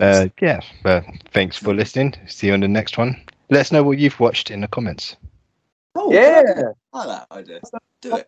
[0.00, 1.00] Uh, yeah, uh,
[1.32, 2.14] thanks for listening.
[2.28, 3.20] See you on the next one.
[3.50, 5.16] Let us know what you've watched in the comments.
[5.94, 6.42] Oh, yeah.
[6.92, 7.60] I like that idea.
[8.00, 8.26] Do it.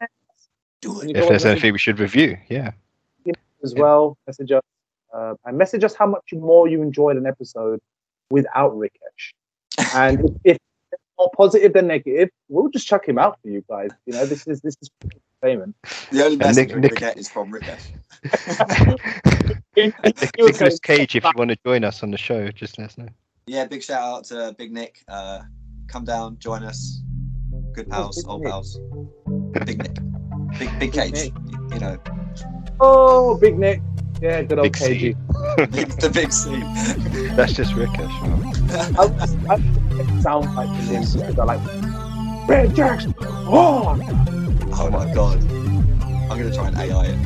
[0.81, 1.17] Do it.
[1.17, 2.73] If there's anything we should review, yeah.
[3.63, 4.17] as well.
[4.27, 4.63] Message us
[5.13, 7.81] uh, and message us how much more you enjoyed an episode
[8.31, 9.33] without Rickesh.
[9.95, 10.57] And if,
[10.93, 13.91] if more positive than negative, we'll just chuck him out for you guys.
[14.07, 14.91] You know, this is this is
[15.43, 15.75] entertainment.
[16.11, 18.99] The only And message Nick- we're Nick- going get is from Rickesh.
[19.77, 22.99] Nic- Nicolas Cage, if you want to join us on the show, just let us
[22.99, 23.09] know.
[23.47, 25.03] Yeah, big shout out to Big Nick.
[25.09, 25.43] Uh,
[25.87, 27.01] come down, join us.
[27.73, 28.51] Good pals, old Nick?
[28.51, 28.79] pals.
[29.65, 29.99] Big Nick.
[30.59, 31.13] Big Big Cage.
[31.13, 31.33] Nick.
[31.73, 31.99] You know,
[32.81, 33.81] Oh, Big Nick.
[34.21, 35.15] Yeah, good old Big C.
[35.15, 36.01] KG.
[36.01, 36.51] the big C.
[37.37, 38.11] That's just Rickesh.
[38.99, 39.05] I,
[39.49, 43.15] I, I sound like the names because I like Red Jackson.
[43.21, 43.97] Oh,
[44.81, 45.43] Oh my god.
[46.31, 47.17] I'm gonna try and AI it.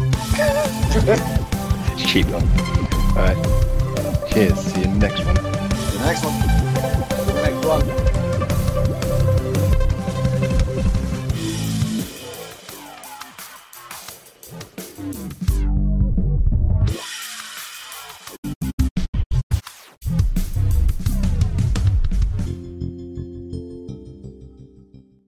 [1.93, 2.47] It's cheap one.
[3.16, 4.30] Alright.
[4.30, 4.59] Cheers.
[4.59, 5.34] See you next one.
[5.34, 6.38] The next one.
[7.26, 8.22] the next one.